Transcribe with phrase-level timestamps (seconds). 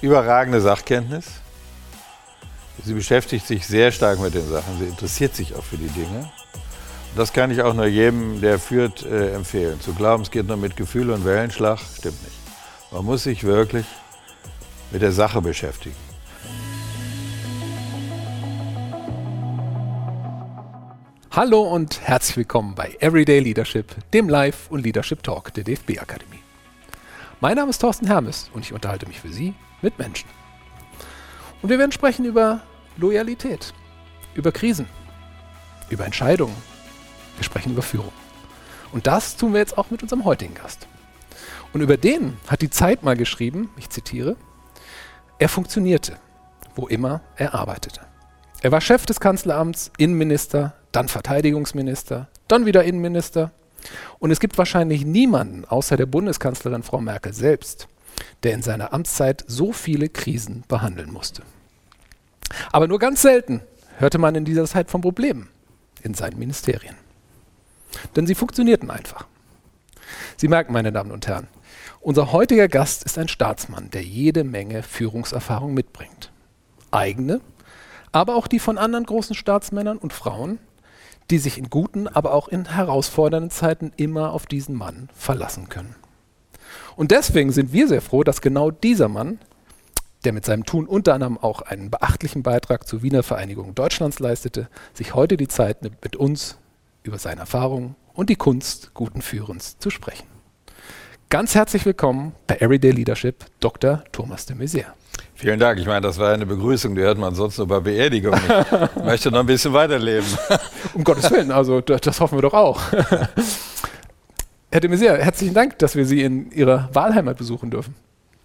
[0.00, 1.26] überragende Sachkenntnis.
[2.84, 4.78] Sie beschäftigt sich sehr stark mit den Sachen.
[4.78, 6.30] Sie interessiert sich auch für die Dinge.
[7.16, 9.80] Das kann ich auch nur jedem, der führt, äh, empfehlen.
[9.80, 12.36] Zu glauben, es geht nur mit Gefühl und Wellenschlag, stimmt nicht.
[12.92, 13.86] Man muss sich wirklich
[14.92, 15.96] mit der Sache beschäftigen.
[21.32, 26.42] Hallo und herzlich willkommen bei Everyday Leadership, dem Live- und Leadership Talk der DFB Akademie.
[27.40, 30.28] Mein Name ist Thorsten Hermes und ich unterhalte mich für Sie mit Menschen.
[31.62, 32.60] Und wir werden sprechen über
[32.96, 33.72] Loyalität,
[34.34, 34.86] über Krisen,
[35.90, 36.56] über Entscheidungen.
[37.36, 38.12] Wir sprechen über Führung.
[38.92, 40.86] Und das tun wir jetzt auch mit unserem heutigen Gast.
[41.72, 44.36] Und über den hat die Zeit mal geschrieben, ich zitiere,
[45.38, 46.16] er funktionierte,
[46.74, 48.00] wo immer er arbeitete.
[48.60, 53.52] Er war Chef des Kanzleramts, Innenminister, dann Verteidigungsminister, dann wieder Innenminister.
[54.18, 57.86] Und es gibt wahrscheinlich niemanden außer der Bundeskanzlerin Frau Merkel selbst,
[58.42, 61.42] der in seiner Amtszeit so viele Krisen behandeln musste.
[62.72, 63.62] Aber nur ganz selten
[63.98, 65.48] hörte man in dieser Zeit von Problemen
[66.02, 66.94] in seinen Ministerien.
[68.16, 69.26] Denn sie funktionierten einfach.
[70.36, 71.48] Sie merken, meine Damen und Herren,
[72.00, 76.30] unser heutiger Gast ist ein Staatsmann, der jede Menge Führungserfahrung mitbringt.
[76.90, 77.40] Eigene
[78.12, 80.58] aber auch die von anderen großen Staatsmännern und Frauen,
[81.30, 85.94] die sich in guten, aber auch in herausfordernden Zeiten immer auf diesen Mann verlassen können.
[86.98, 89.38] Und deswegen sind wir sehr froh, dass genau dieser Mann,
[90.24, 94.68] der mit seinem Tun unter anderem auch einen beachtlichen Beitrag zur Wiener Vereinigung Deutschlands leistete,
[94.94, 96.58] sich heute die Zeit nimmt, mit uns
[97.04, 100.26] über seine Erfahrungen und die Kunst guten Führens zu sprechen.
[101.28, 104.02] Ganz herzlich willkommen bei Everyday Leadership, Dr.
[104.10, 104.92] Thomas de Maizière.
[105.36, 105.78] Vielen Dank.
[105.78, 108.40] Ich meine, das war eine Begrüßung, die hört man sonst nur bei Beerdigungen.
[108.96, 110.26] Ich möchte noch ein bisschen weiterleben.
[110.94, 112.80] Um Gottes Willen, also das hoffen wir doch auch.
[114.70, 117.94] Herr de Maizière, herzlichen Dank, dass wir Sie in Ihrer Wahlheimat besuchen dürfen.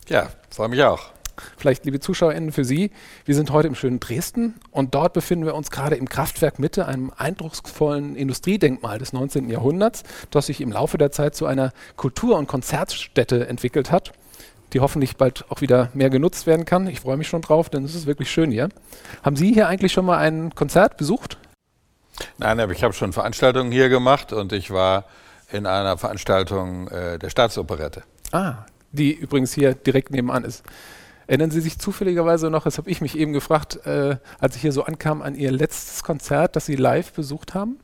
[0.07, 1.11] Ja, freue mich auch.
[1.57, 2.91] Vielleicht, liebe ZuschauerInnen, für Sie,
[3.25, 6.87] wir sind heute im schönen Dresden und dort befinden wir uns gerade im Kraftwerk Mitte,
[6.87, 9.49] einem eindrucksvollen Industriedenkmal des 19.
[9.49, 14.13] Jahrhunderts, das sich im Laufe der Zeit zu einer Kultur- und Konzertstätte entwickelt hat
[14.71, 16.87] die hoffentlich bald auch wieder mehr genutzt werden kann.
[16.87, 18.69] Ich freue mich schon drauf, denn es ist wirklich schön hier.
[19.21, 21.37] Haben Sie hier eigentlich schon mal ein Konzert besucht?
[22.39, 25.05] Nein, aber ich habe schon Veranstaltungen hier gemacht und ich war
[25.51, 28.03] in einer Veranstaltung äh, der Staatsoperette.
[28.31, 30.63] Ah, die übrigens hier direkt nebenan ist.
[31.27, 34.71] Erinnern Sie sich zufälligerweise noch, das habe ich mich eben gefragt, äh, als ich hier
[34.71, 37.79] so ankam, an Ihr letztes Konzert, das Sie live besucht haben?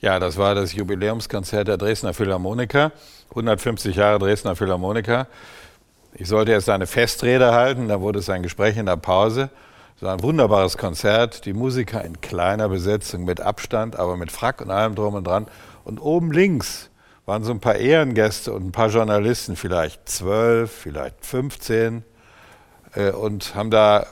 [0.00, 2.92] Ja, das war das Jubiläumskonzert der Dresdner Philharmoniker,
[3.30, 5.26] 150 Jahre Dresdner Philharmoniker.
[6.14, 9.50] Ich sollte jetzt eine Festrede halten, da wurde es ein Gespräch in der Pause.
[9.96, 14.60] Es war ein wunderbares Konzert, die Musiker in kleiner Besetzung, mit Abstand, aber mit Frack
[14.60, 15.46] und allem drum und dran.
[15.84, 16.90] Und oben links
[17.26, 22.04] waren so ein paar Ehrengäste und ein paar Journalisten, vielleicht zwölf, vielleicht 15,
[22.94, 24.06] äh, und haben da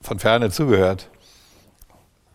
[0.00, 1.08] von ferne zugehört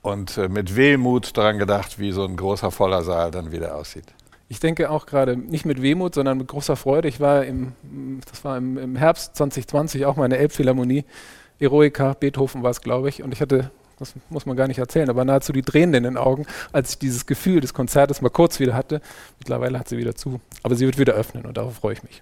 [0.01, 4.05] und äh, mit Wehmut daran gedacht, wie so ein großer voller Saal dann wieder aussieht.
[4.47, 7.07] Ich denke auch gerade nicht mit Wehmut, sondern mit großer Freude.
[7.07, 7.73] Ich war im,
[8.29, 11.03] das war im, im Herbst 2020 auch mal in der Elbphilharmonie.
[11.59, 13.23] Eroica, Beethoven war es, glaube ich.
[13.23, 16.17] Und ich hatte, das muss man gar nicht erzählen, aber nahezu die Tränen in den
[16.17, 19.01] Augen, als ich dieses Gefühl des Konzertes mal kurz wieder hatte.
[19.39, 20.41] Mittlerweile hat sie wieder zu.
[20.63, 22.22] Aber sie wird wieder öffnen und darauf freue ich mich.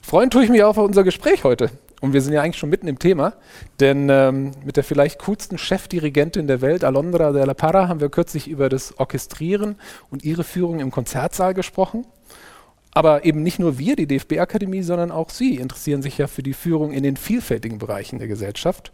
[0.00, 1.70] Freuen tue ich mich auch auf unser Gespräch heute.
[2.00, 3.34] Und wir sind ja eigentlich schon mitten im Thema,
[3.78, 8.08] denn ähm, mit der vielleicht coolsten Chefdirigentin der Welt, Alondra de la Parra, haben wir
[8.08, 9.76] kürzlich über das Orchestrieren
[10.10, 12.06] und ihre Führung im Konzertsaal gesprochen.
[12.92, 16.54] Aber eben nicht nur wir, die DFB-Akademie, sondern auch Sie interessieren sich ja für die
[16.54, 18.90] Führung in den vielfältigen Bereichen der Gesellschaft.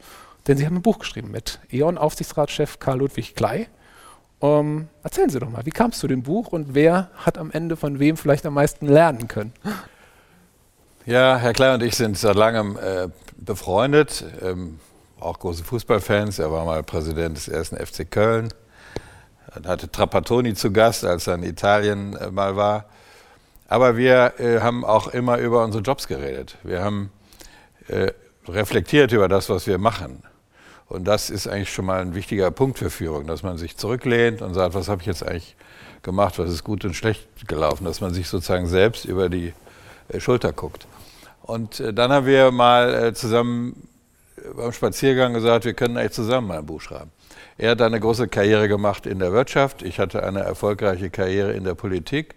[0.47, 3.69] Denn Sie haben ein Buch geschrieben mit E.ON-Aufsichtsratschef Karl Ludwig Klei.
[4.41, 7.51] Ähm, erzählen Sie doch mal, wie kam es zu dem Buch und wer hat am
[7.51, 9.53] Ende von wem vielleicht am meisten lernen können?
[11.05, 14.81] Ja, Herr Klein und ich sind seit langem äh, befreundet, ähm,
[15.19, 16.39] auch große Fußballfans.
[16.39, 18.49] Er war mal Präsident des ersten FC Köln,
[19.55, 22.87] er hatte Trapattoni zu Gast, als er in Italien äh, mal war.
[23.69, 26.57] Aber wir äh, haben auch immer über unsere Jobs geredet.
[26.63, 27.11] Wir haben
[27.89, 28.13] äh,
[28.47, 30.23] reflektiert über das, was wir machen.
[30.89, 34.41] Und das ist eigentlich schon mal ein wichtiger Punkt für Führung, dass man sich zurücklehnt
[34.41, 35.57] und sagt, was habe ich jetzt eigentlich
[36.03, 39.53] gemacht, was ist gut und schlecht gelaufen, dass man sich sozusagen selbst über die
[40.09, 40.87] äh, Schulter guckt.
[41.43, 43.89] Und äh, dann haben wir mal äh, zusammen
[44.55, 47.11] beim Spaziergang gesagt, wir können eigentlich zusammen mal ein Buch schreiben.
[47.59, 51.65] Er hat eine große Karriere gemacht in der Wirtschaft, ich hatte eine erfolgreiche Karriere in
[51.65, 52.35] der Politik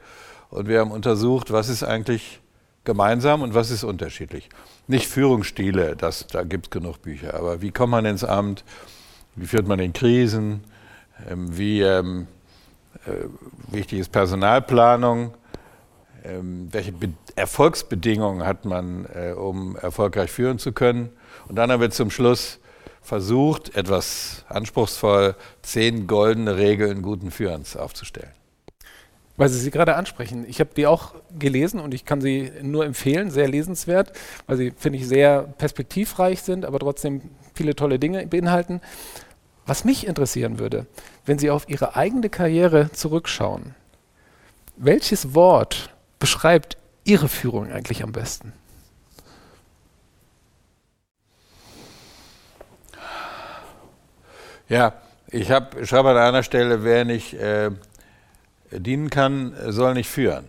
[0.49, 2.39] und wir haben untersucht, was ist eigentlich
[2.83, 4.49] gemeinsam und was ist unterschiedlich.
[4.87, 8.63] Nicht Führungsstile, das, da gibt es genug Bücher, aber wie kommt man ins Amt,
[9.35, 10.63] wie führt man in Krisen,
[11.29, 12.27] ähm, wie ähm,
[13.05, 15.33] äh, wichtig ist Personalplanung,
[16.23, 16.93] ähm, welche
[17.35, 21.09] Erfolgsbedingungen hat man, äh, um erfolgreich führen zu können.
[21.47, 22.59] Und dann haben wir zum Schluss
[23.01, 28.38] versucht, etwas anspruchsvoll zehn goldene Regeln guten Führens aufzustellen.
[29.39, 30.45] Weil Sie sie gerade ansprechen.
[30.49, 34.11] Ich habe die auch gelesen und ich kann sie nur empfehlen, sehr lesenswert,
[34.47, 37.21] weil sie, finde ich, sehr perspektivreich sind, aber trotzdem
[37.55, 38.81] viele tolle Dinge beinhalten.
[39.65, 40.87] Was mich interessieren würde,
[41.25, 43.75] wenn Sie auf Ihre eigene Karriere zurückschauen,
[44.75, 46.75] welches Wort beschreibt
[47.05, 48.51] Ihre Führung eigentlich am besten?
[54.67, 54.95] Ja,
[55.29, 57.71] ich hab, schreibe an einer Stelle, wer nicht äh,
[58.71, 60.47] dienen kann, soll nicht führen.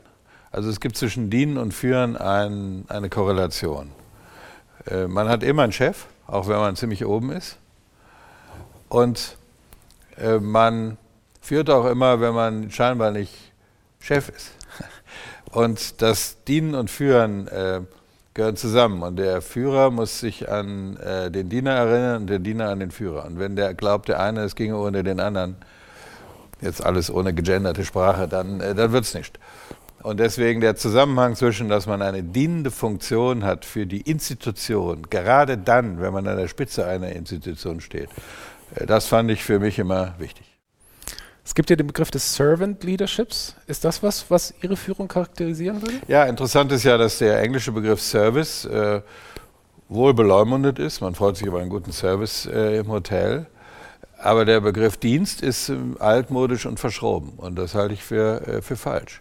[0.51, 3.91] Also es gibt zwischen Dienen und Führen ein, eine Korrelation.
[4.87, 7.57] Äh, man hat immer einen Chef, auch wenn man ziemlich oben ist.
[8.89, 9.37] Und
[10.19, 10.99] äh, man
[11.41, 13.53] führt auch immer, wenn man scheinbar nicht
[14.01, 14.53] Chef ist.
[15.53, 17.81] Und das Dienen und Führen äh,
[18.35, 19.03] gehören zusammen.
[19.03, 22.93] Und der Führer muss sich an äh, den Diener erinnern und der Diener an den
[22.93, 23.25] Führer.
[23.25, 25.57] Und wenn der glaubt, der eine, es ginge ohne den anderen,
[26.61, 29.39] jetzt alles ohne gegenderte Sprache, dann, äh, dann wird es nicht.
[30.03, 35.59] Und deswegen der Zusammenhang zwischen, dass man eine dienende Funktion hat für die Institution, gerade
[35.59, 38.09] dann, wenn man an der Spitze einer Institution steht,
[38.75, 40.47] äh, das fand ich für mich immer wichtig.
[41.45, 43.57] Es gibt ja den Begriff des Servant Leaderships.
[43.67, 45.95] Ist das was, was Ihre Führung charakterisieren würde?
[46.07, 49.01] Ja, interessant ist ja, dass der englische Begriff Service äh,
[49.89, 51.01] wohl beleumundet ist.
[51.01, 53.47] Man freut sich über einen guten Service äh, im Hotel.
[54.23, 57.33] Aber der Begriff Dienst ist äh, altmodisch und verschroben.
[57.37, 59.21] Und das halte ich für, äh, für falsch.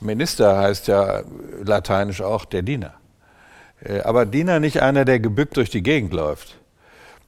[0.00, 1.22] Minister heißt ja
[1.62, 2.94] lateinisch auch der Diener.
[3.84, 6.56] Äh, aber Diener nicht einer, der gebückt durch die Gegend läuft,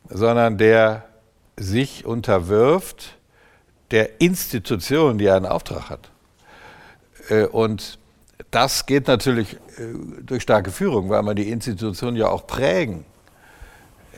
[0.09, 1.05] sondern der
[1.57, 3.19] sich unterwirft,
[3.91, 6.11] der Institution, die einen Auftrag hat.
[7.29, 7.99] Äh, und
[8.51, 9.59] das geht natürlich äh,
[10.23, 13.05] durch starke Führung, weil man die Institution ja auch prägen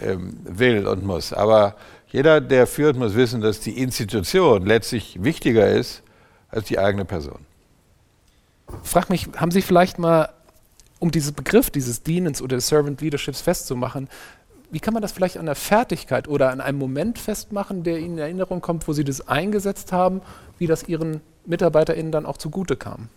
[0.00, 1.32] ähm, will und muss.
[1.32, 1.75] Aber
[2.15, 6.05] jeder, der führt, muss wissen, dass die Institution letztlich wichtiger ist
[6.49, 7.41] als die eigene Person.
[8.85, 10.29] Frag mich, haben Sie vielleicht mal,
[11.01, 14.09] um diesen Begriff dieses Dienens oder des Servant Leaderships festzumachen,
[14.71, 18.13] wie kann man das vielleicht an der Fertigkeit oder an einem Moment festmachen, der Ihnen
[18.13, 20.23] in Erinnerung kommt, wo Sie das eingesetzt haben,
[20.59, 23.09] wie das Ihren MitarbeiterInnen dann auch zugute kam?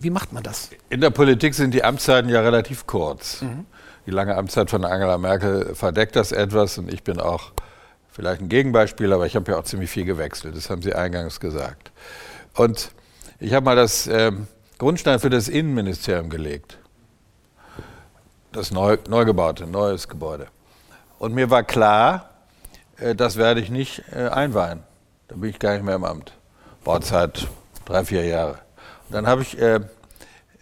[0.00, 0.70] Wie macht man das?
[0.90, 3.42] In der Politik sind die Amtszeiten ja relativ kurz.
[3.42, 3.66] Mhm.
[4.06, 7.52] Die lange Amtszeit von Angela Merkel verdeckt das etwas und ich bin auch
[8.10, 10.56] vielleicht ein Gegenbeispiel, aber ich habe ja auch ziemlich viel gewechselt.
[10.56, 11.90] Das haben Sie eingangs gesagt.
[12.54, 12.92] Und
[13.40, 14.32] ich habe mal das äh,
[14.78, 16.78] Grundstein für das Innenministerium gelegt
[18.54, 20.46] das neu, neu gebaute, neues Gebäude.
[21.18, 22.30] Und mir war klar,
[22.98, 24.82] äh, das werde ich nicht äh, einweihen.
[25.28, 26.32] Da bin ich gar nicht mehr im Amt.
[26.84, 27.48] Bauzeit
[27.84, 28.58] drei, vier Jahre.
[29.08, 29.80] Und dann habe ich äh,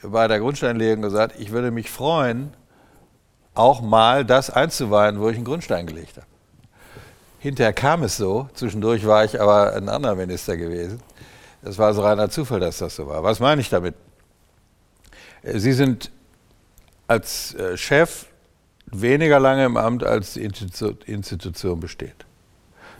[0.03, 2.55] bei der Grundsteinlegung gesagt, ich würde mich freuen,
[3.55, 6.27] auch mal das einzuweihen, wo ich einen Grundstein gelegt habe.
[7.39, 11.01] Hinterher kam es so, zwischendurch war ich aber ein anderer Minister gewesen.
[11.63, 13.23] Das war so reiner Zufall, dass das so war.
[13.23, 13.95] Was meine ich damit?
[15.43, 16.11] Äh, Sie sind
[17.07, 18.27] als äh, Chef
[18.87, 22.27] weniger lange im Amt, als die Institution besteht.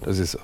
[0.01, 0.39] Das ist so.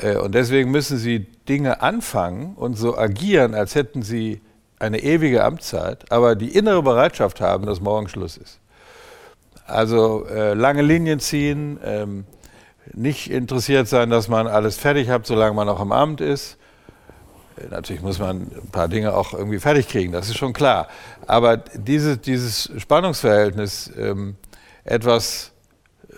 [0.00, 4.40] Äh, und deswegen müssen Sie Dinge anfangen und so agieren, als hätten Sie
[4.78, 8.58] eine ewige Amtszeit, aber die innere Bereitschaft haben, dass morgen Schluss ist.
[9.66, 12.24] Also äh, lange Linien ziehen, ähm,
[12.92, 16.58] nicht interessiert sein, dass man alles fertig hat, solange man noch im Amt ist,
[17.70, 20.88] Natürlich muss man ein paar Dinge auch irgendwie fertig kriegen, das ist schon klar.
[21.26, 24.36] Aber diese, dieses Spannungsverhältnis, ähm,
[24.82, 25.52] etwas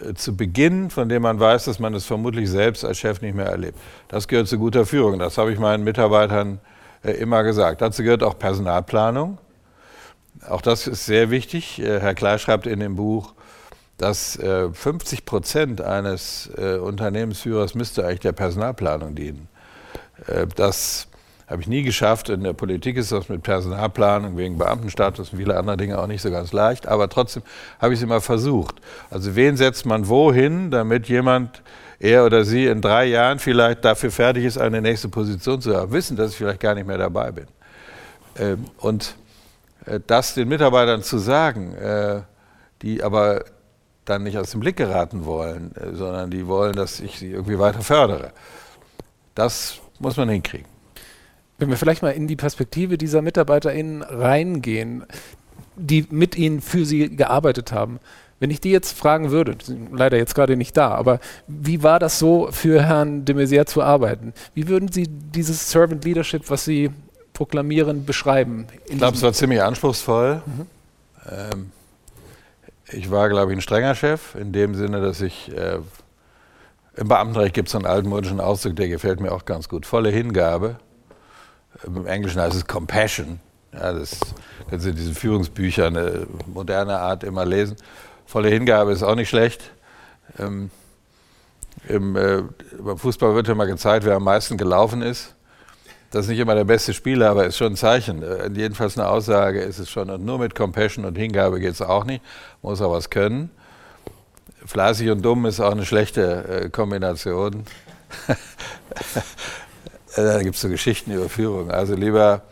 [0.01, 3.35] äh, zu beginnen, von dem man weiß, dass man es vermutlich selbst als Chef nicht
[3.35, 5.19] mehr erlebt, das gehört zu guter Führung.
[5.19, 6.59] Das habe ich meinen Mitarbeitern
[7.05, 7.83] äh, immer gesagt.
[7.83, 9.39] Dazu gehört auch Personalplanung.
[10.49, 11.79] Auch das ist sehr wichtig.
[11.81, 13.35] Äh, Herr Klei schreibt in dem Buch,
[13.99, 19.49] dass 50 äh, Prozent eines äh, Unternehmensführers müsste eigentlich der Personalplanung dienen.
[20.27, 21.09] Äh, das
[21.47, 22.29] habe ich nie geschafft.
[22.29, 26.23] In der Politik ist das mit Personalplanung wegen Beamtenstatus und viele andere Dinge auch nicht
[26.23, 26.89] so ganz leicht.
[26.89, 27.43] Aber trotzdem
[27.81, 28.77] habe ich es immer versucht.
[29.11, 31.63] Also wen setzt man wohin, damit jemand,
[31.99, 35.93] er oder sie in drei Jahren vielleicht dafür fertig ist, eine nächste Position zu haben.
[35.93, 37.47] Wissen, dass ich vielleicht gar nicht mehr dabei bin.
[38.39, 39.15] Ähm, und
[39.87, 42.21] äh, das den Mitarbeitern zu sagen, äh,
[42.83, 43.45] die aber
[44.07, 47.59] dann nicht aus dem Blick geraten wollen, äh, sondern die wollen, dass ich sie irgendwie
[47.59, 48.33] weiter fördere.
[49.35, 50.67] Das muss man hinkriegen.
[51.59, 55.05] Wenn wir vielleicht mal in die Perspektive dieser MitarbeiterInnen reingehen,
[55.77, 58.01] die mit Ihnen für Sie gearbeitet haben.
[58.39, 59.57] Wenn ich die jetzt fragen würde,
[59.93, 63.83] leider jetzt gerade nicht da, aber wie war das so für Herrn de Maizière zu
[63.83, 64.35] arbeiten?
[64.53, 66.91] Wie würden Sie dieses Servant Leadership, was Sie
[67.33, 68.67] proklamieren, beschreiben?
[68.87, 70.43] Ich glaube, es war ziemlich anspruchsvoll.
[70.45, 70.67] Mhm.
[71.31, 71.73] Ähm,
[72.91, 75.79] ich war, glaube ich, ein strenger Chef, in dem Sinne, dass ich äh,
[76.97, 79.85] im Beamtenrecht gibt es einen altmodischen Ausdruck, der gefällt mir auch ganz gut.
[79.85, 80.77] Volle Hingabe.
[81.85, 83.41] Im Englischen heißt es Compassion.
[83.73, 84.19] Ja, das
[84.71, 87.77] können Sie in diesen Führungsbüchern eine moderne Art immer lesen.
[88.25, 89.71] Volle Hingabe ist auch nicht schlecht.
[90.39, 90.71] Ähm,
[91.87, 92.43] im, äh,
[92.79, 95.36] beim Fußball wird ja mal gezeigt, wer am meisten gelaufen ist.
[96.11, 98.23] Das ist nicht immer der beste Spieler, aber ist schon ein Zeichen.
[98.23, 100.11] Äh, jedenfalls eine Aussage ist es schon.
[100.11, 102.23] Und nur mit Compassion und Hingabe geht es auch nicht.
[102.63, 103.51] Muss auch was können.
[104.65, 107.65] Fleißig und dumm ist auch eine schlechte äh, Kombination.
[110.17, 111.71] da gibt es so Geschichten über Führung.
[111.71, 112.43] Also lieber,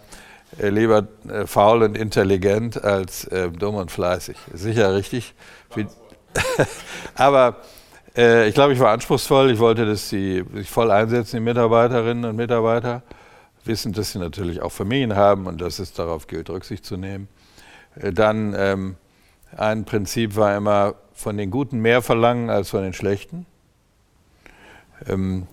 [0.58, 4.36] äh, lieber äh, faul und intelligent als äh, dumm und fleißig.
[4.52, 5.34] Sicher richtig.
[7.14, 7.56] Aber
[8.16, 9.50] äh, ich glaube, ich war anspruchsvoll.
[9.50, 13.02] Ich wollte, dass sie sich voll einsetzen, die Mitarbeiterinnen und Mitarbeiter.
[13.66, 17.28] Wissen, dass sie natürlich auch Familien haben und dass es darauf gilt, Rücksicht zu nehmen.
[17.96, 18.96] Äh, dann ähm,
[19.56, 23.46] ein Prinzip war immer, von den Guten mehr verlangen als von den Schlechten.
[25.06, 25.46] Ähm,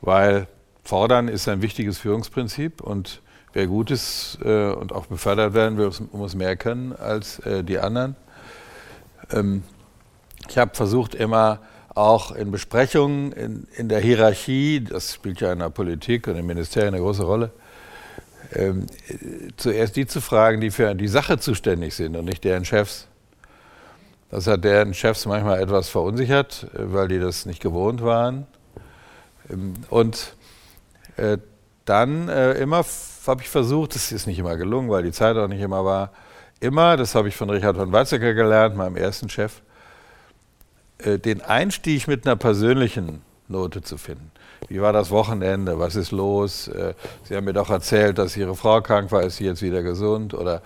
[0.00, 0.46] weil
[0.84, 3.22] fordern ist ein wichtiges Führungsprinzip und
[3.52, 7.78] wer gut ist äh, und auch befördert werden will, muss mehr können als äh, die
[7.78, 8.16] anderen.
[9.32, 9.64] Ähm,
[10.48, 11.60] ich habe versucht immer
[11.98, 16.46] auch in Besprechungen in, in, der Hierarchie, das spielt ja in der Politik und im
[16.46, 17.50] Ministerium eine große Rolle,
[18.54, 18.86] ähm,
[19.56, 23.08] zuerst die zu fragen, die für die Sache zuständig sind und nicht deren Chefs.
[24.30, 28.46] Das hat deren Chefs manchmal etwas verunsichert, äh, weil die das nicht gewohnt waren.
[29.50, 30.36] Ähm, und
[31.16, 31.38] äh,
[31.84, 32.84] dann äh, immer
[33.26, 36.12] habe ich versucht, das ist nicht immer gelungen, weil die Zeit auch nicht immer war,
[36.60, 39.62] immer, das habe ich von Richard von Weizsäcker gelernt, meinem ersten Chef,
[41.04, 44.30] den Einstieg mit einer persönlichen Note zu finden.
[44.68, 45.78] Wie war das Wochenende?
[45.78, 46.70] Was ist los?
[47.24, 50.34] Sie haben mir doch erzählt, dass Ihre Frau krank war, ist sie jetzt wieder gesund?
[50.34, 50.62] Oder,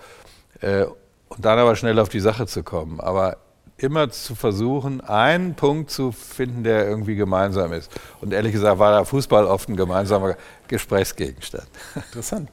[0.61, 2.99] und dann aber schnell auf die Sache zu kommen.
[2.99, 3.37] Aber
[3.77, 7.91] immer zu versuchen, einen Punkt zu finden, der irgendwie gemeinsam ist.
[8.21, 10.35] Und ehrlich gesagt war der Fußball oft ein gemeinsamer
[10.67, 11.67] Gesprächsgegenstand.
[11.95, 12.49] Interessant.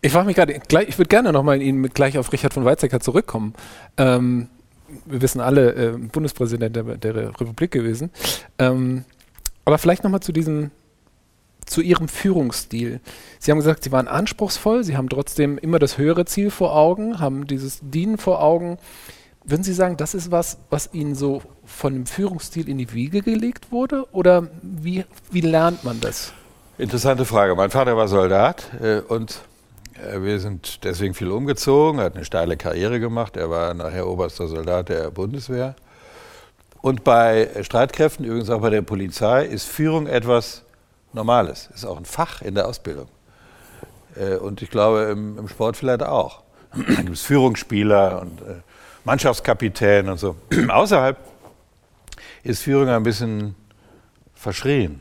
[0.00, 3.54] Ich frage mich gerade, ich würde gerne nochmal Ihnen gleich auf Richard von Weizsäcker zurückkommen.
[3.96, 4.48] Ähm,
[5.06, 8.10] wir wissen alle, äh, Bundespräsident der, der, Republik gewesen.
[8.58, 9.04] Ähm,
[9.64, 10.70] aber vielleicht nochmal zu diesem,
[11.64, 13.00] zu Ihrem Führungsstil.
[13.38, 17.18] Sie haben gesagt, Sie waren anspruchsvoll, Sie haben trotzdem immer das höhere Ziel vor Augen,
[17.20, 18.78] haben dieses Dienen vor Augen.
[19.44, 23.22] Würden Sie sagen, das ist was, was Ihnen so von dem Führungsstil in die Wiege
[23.22, 24.06] gelegt wurde?
[24.12, 26.32] Oder wie, wie lernt man das?
[26.76, 27.54] Interessante Frage.
[27.54, 29.42] Mein Vater war Soldat äh, und
[30.18, 33.36] wir sind deswegen viel umgezogen, er hat eine steile Karriere gemacht.
[33.36, 35.76] Er war nachher oberster Soldat der Bundeswehr.
[36.80, 40.64] Und bei Streitkräften, übrigens auch bei der Polizei, ist Führung etwas
[41.12, 41.70] Normales.
[41.74, 43.08] Ist auch ein Fach in der Ausbildung.
[44.16, 46.42] Äh, und ich glaube, im, im Sport vielleicht auch.
[46.74, 48.56] Da gibt es Führungsspieler und äh,
[49.04, 50.36] Mannschaftskapitän und so.
[50.68, 51.16] Außerhalb
[52.42, 53.54] ist Führung ein bisschen
[54.34, 55.00] verschrien.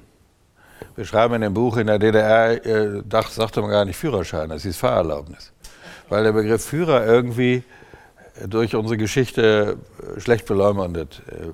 [0.95, 4.63] Wir schreiben in dem Buch, in der DDR äh, sagte man gar nicht Führerschein, das
[4.63, 5.51] hieß Fahrerlaubnis.
[6.09, 7.63] Weil der Begriff Führer irgendwie
[8.47, 9.77] durch unsere Geschichte
[10.15, 11.49] äh, schlecht beleumundet äh,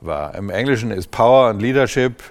[0.00, 0.34] war.
[0.34, 2.22] Im Englischen ist Power und Leadership,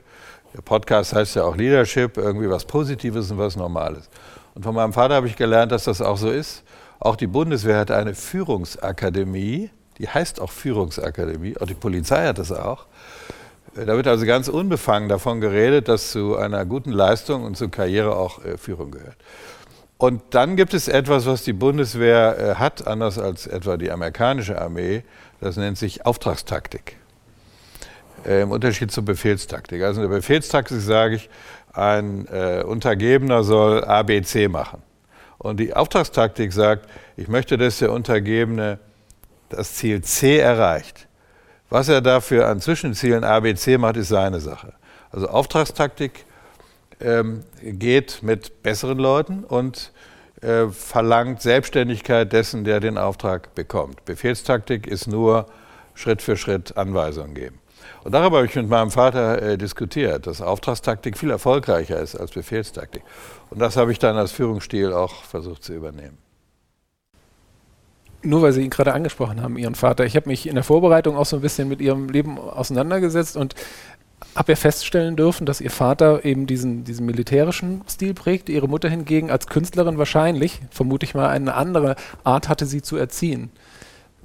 [0.53, 4.09] der Podcast heißt ja auch Leadership, irgendwie was Positives und was Normales.
[4.55, 6.63] Und von meinem Vater habe ich gelernt, dass das auch so ist.
[6.99, 12.51] Auch die Bundeswehr hat eine Führungsakademie, die heißt auch Führungsakademie, auch die Polizei hat das
[12.51, 12.87] auch.
[13.85, 18.15] Da wird also ganz unbefangen davon geredet, dass zu einer guten Leistung und zur Karriere
[18.15, 19.17] auch äh, Führung gehört.
[19.97, 24.59] Und dann gibt es etwas, was die Bundeswehr äh, hat, anders als etwa die amerikanische
[24.59, 25.03] Armee.
[25.41, 26.97] Das nennt sich Auftragstaktik.
[28.25, 29.83] Äh, Im Unterschied zur Befehlstaktik.
[29.83, 31.29] Also in der Befehlstaktik sage ich,
[31.73, 34.81] ein äh, Untergebener soll ABC machen.
[35.37, 38.79] Und die Auftragstaktik sagt, ich möchte, dass der Untergebene
[39.49, 41.06] das Ziel C erreicht.
[41.69, 44.73] Was er dafür an Zwischenzielen A, B, C macht, ist seine Sache.
[45.11, 46.25] Also Auftragstaktik
[46.99, 49.91] ähm, geht mit besseren Leuten und
[50.41, 54.05] äh, verlangt Selbstständigkeit dessen, der den Auftrag bekommt.
[54.05, 55.47] Befehlstaktik ist nur
[55.93, 57.59] Schritt für Schritt Anweisungen geben.
[58.03, 62.31] Und darüber habe ich mit meinem Vater äh, diskutiert, dass Auftragstaktik viel erfolgreicher ist als
[62.31, 63.03] Befehlstaktik.
[63.49, 66.17] Und das habe ich dann als Führungsstil auch versucht zu übernehmen.
[68.23, 70.05] Nur weil Sie ihn gerade angesprochen haben, Ihren Vater.
[70.05, 73.55] Ich habe mich in der Vorbereitung auch so ein bisschen mit Ihrem Leben auseinandergesetzt und
[74.35, 78.89] habe ja feststellen dürfen, dass Ihr Vater eben diesen, diesen militärischen Stil prägt, Ihre Mutter
[78.89, 83.51] hingegen als Künstlerin wahrscheinlich, vermute ich mal, eine andere Art hatte, sie zu erziehen.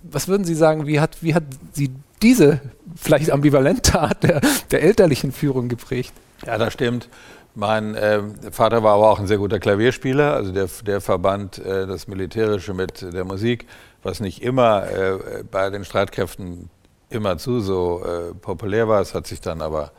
[0.02, 1.90] Was würden Sie sagen, wie hat, wie hat sie
[2.22, 2.60] diese
[2.96, 6.12] vielleicht ambivalente Art der, der elterlichen Führung geprägt?
[6.46, 7.08] Ja, das stimmt.
[7.54, 11.86] Mein äh, Vater war aber auch ein sehr guter Klavierspieler, also der, der verband äh,
[11.86, 13.66] das Militärische mit der Musik,
[14.02, 16.70] was nicht immer äh, bei den Streitkräften
[17.10, 19.02] immerzu so äh, populär war.
[19.02, 19.92] Es hat sich dann aber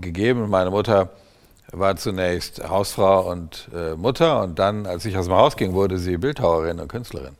[0.00, 0.48] gegeben.
[0.48, 1.10] Meine Mutter
[1.70, 5.98] war zunächst Hausfrau und äh, Mutter und dann, als ich aus dem Haus ging, wurde
[5.98, 7.36] sie Bildhauerin und Künstlerin.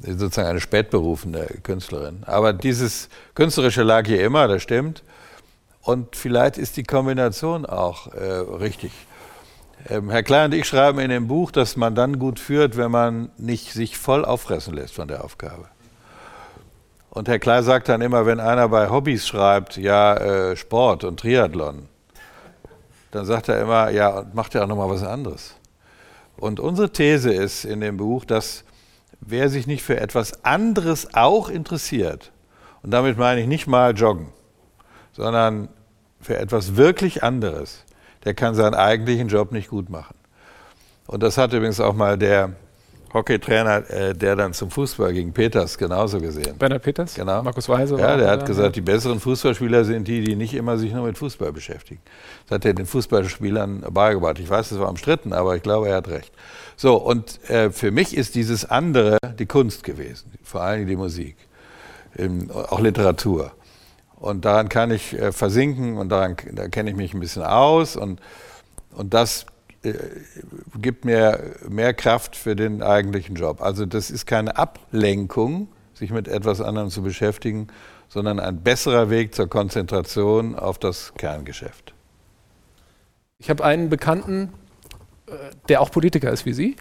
[0.00, 2.24] Sozusagen eine spätberufene Künstlerin.
[2.26, 5.04] Aber dieses Künstlerische lag hier immer, das stimmt.
[5.82, 8.92] Und vielleicht ist die Kombination auch äh, richtig.
[9.88, 12.90] Ähm, Herr Klein und ich schreiben in dem Buch, dass man dann gut führt, wenn
[12.92, 15.66] man nicht sich voll auffressen lässt von der Aufgabe.
[17.10, 21.20] Und Herr Klein sagt dann immer, wenn einer bei Hobbys schreibt, ja, äh, Sport und
[21.20, 21.88] Triathlon,
[23.10, 25.56] dann sagt er immer, ja, macht ja auch nochmal was anderes.
[26.36, 28.64] Und unsere These ist in dem Buch, dass
[29.20, 32.32] wer sich nicht für etwas anderes auch interessiert,
[32.82, 34.28] und damit meine ich nicht mal Joggen,
[35.12, 35.68] sondern
[36.20, 37.84] für etwas wirklich anderes,
[38.24, 40.14] der kann seinen eigentlichen Job nicht gut machen.
[41.06, 42.52] Und das hat übrigens auch mal der
[43.12, 46.56] Hockeytrainer, äh, der dann zum Fußball ging, Peters, genauso gesehen.
[46.56, 47.14] Bernhard Peters?
[47.14, 47.42] Genau.
[47.42, 47.98] Markus Weise?
[47.98, 51.18] Ja, der hat gesagt, die besseren Fußballspieler sind die, die nicht immer sich nur mit
[51.18, 52.00] Fußball beschäftigen.
[52.46, 54.38] Das hat er den Fußballspielern beigebracht.
[54.38, 56.32] Ich weiß, es war umstritten, aber ich glaube, er hat recht.
[56.76, 61.36] So, und äh, für mich ist dieses andere die Kunst gewesen, vor allem die Musik,
[62.16, 63.52] ähm, auch Literatur.
[64.22, 67.96] Und daran kann ich äh, versinken und daran, da kenne ich mich ein bisschen aus
[67.96, 68.20] und,
[68.92, 69.46] und das
[69.82, 69.94] äh,
[70.80, 73.60] gibt mir mehr Kraft für den eigentlichen Job.
[73.60, 77.66] Also das ist keine Ablenkung, sich mit etwas anderem zu beschäftigen,
[78.08, 81.92] sondern ein besserer Weg zur Konzentration auf das Kerngeschäft.
[83.40, 84.52] Ich habe einen Bekannten,
[85.26, 85.32] äh,
[85.68, 86.76] der auch Politiker ist wie Sie.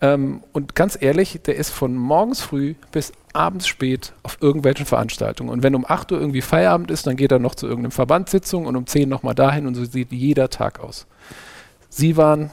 [0.00, 5.50] Ähm, und ganz ehrlich, der ist von morgens früh bis abends spät auf irgendwelchen Veranstaltungen.
[5.50, 8.66] Und wenn um 8 Uhr irgendwie Feierabend ist, dann geht er noch zu irgendeiner Verbandssitzung
[8.66, 11.06] und um 10 nochmal dahin und so sieht jeder Tag aus.
[11.88, 12.50] Sie waren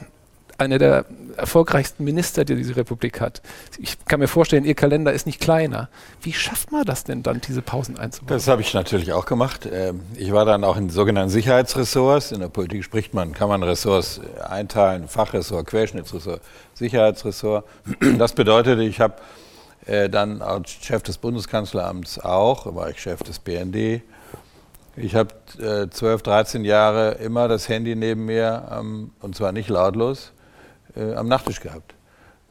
[0.58, 1.04] einer der
[1.36, 3.42] erfolgreichsten Minister, die diese Republik hat.
[3.78, 5.88] Ich kann mir vorstellen, Ihr Kalender ist nicht kleiner.
[6.20, 8.36] Wie schafft man das denn dann, diese Pausen einzubauen?
[8.36, 9.68] Das habe ich natürlich auch gemacht.
[9.70, 12.32] Ähm, ich war dann auch in sogenannten Sicherheitsressorts.
[12.32, 16.40] In der Politik spricht man, kann man Ressorts einteilen, Fachressort, Querschnittsressort,
[16.74, 17.64] Sicherheitsressort.
[18.18, 19.14] Das bedeutete, ich habe
[19.86, 24.02] äh, dann als Chef des Bundeskanzleramts auch, war ich Chef des BND,
[24.96, 29.68] ich habe äh, 12, 13 Jahre immer das Handy neben mir, ähm, und zwar nicht
[29.68, 30.32] lautlos,
[30.96, 31.94] äh, am Nachttisch gehabt.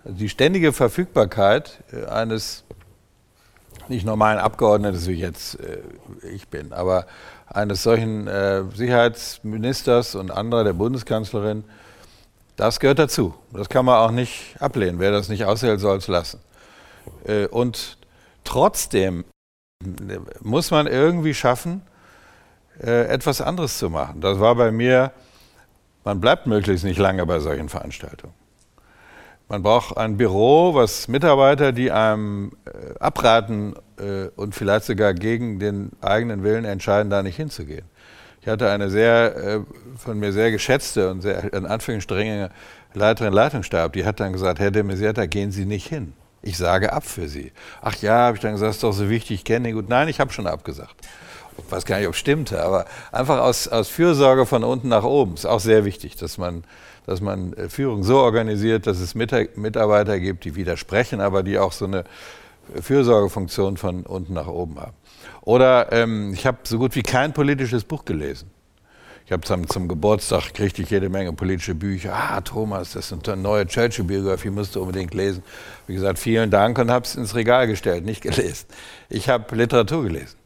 [0.06, 2.63] Die ständige Verfügbarkeit äh, eines
[3.88, 5.79] nicht normalen Abgeordneten, wie jetzt äh,
[6.34, 7.06] ich bin, aber
[7.47, 11.63] eines solchen äh, Sicherheitsministers und anderer der Bundeskanzlerin,
[12.56, 13.34] das gehört dazu.
[13.51, 14.99] Das kann man auch nicht ablehnen.
[14.99, 16.39] Wer das nicht aushält, soll es lassen.
[17.25, 17.97] Äh, und
[18.43, 19.25] trotzdem
[20.41, 21.82] muss man irgendwie schaffen,
[22.82, 24.21] äh, etwas anderes zu machen.
[24.21, 25.12] Das war bei mir,
[26.03, 28.33] man bleibt möglichst nicht lange bei solchen Veranstaltungen.
[29.49, 35.59] Man braucht ein Büro, was Mitarbeiter, die einem äh, abraten äh, und vielleicht sogar gegen
[35.59, 37.85] den eigenen Willen entscheiden, da nicht hinzugehen.
[38.41, 39.59] Ich hatte eine sehr äh,
[39.97, 42.49] von mir sehr geschätzte und sehr in Anführungszeichen strenge
[42.93, 46.13] Leiterin Leitungsstab, die hat dann gesagt, Herr de Mesieta, gehen Sie nicht hin.
[46.41, 47.51] Ich sage ab für Sie.
[47.81, 49.89] Ach ja, habe ich dann gesagt, ist doch so wichtig, ich kenne ihn gut.
[49.89, 50.95] Nein, ich habe schon abgesagt
[51.57, 55.03] ich weiß gar nicht, ob es stimmte, aber einfach aus, aus Fürsorge von unten nach
[55.03, 56.63] oben ist auch sehr wichtig, dass man,
[57.05, 61.71] dass man äh, Führung so organisiert, dass es Mitarbeiter gibt, die widersprechen, aber die auch
[61.71, 62.03] so eine
[62.81, 64.93] Fürsorgefunktion von unten nach oben haben.
[65.41, 68.49] Oder ähm, ich habe so gut wie kein politisches Buch gelesen.
[69.25, 72.13] Ich habe zum, zum Geburtstag kriegte ich jede Menge politische Bücher.
[72.13, 75.43] Ah, Thomas, das ist eine neue Churchill-Biografie, musst du unbedingt lesen.
[75.87, 78.65] Wie gesagt, vielen Dank und habe es ins Regal gestellt, nicht gelesen.
[79.09, 80.42] Ich habe Literatur gelesen.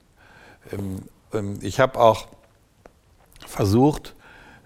[0.71, 1.03] Ähm,
[1.33, 2.27] ähm, ich habe auch
[3.45, 4.15] versucht,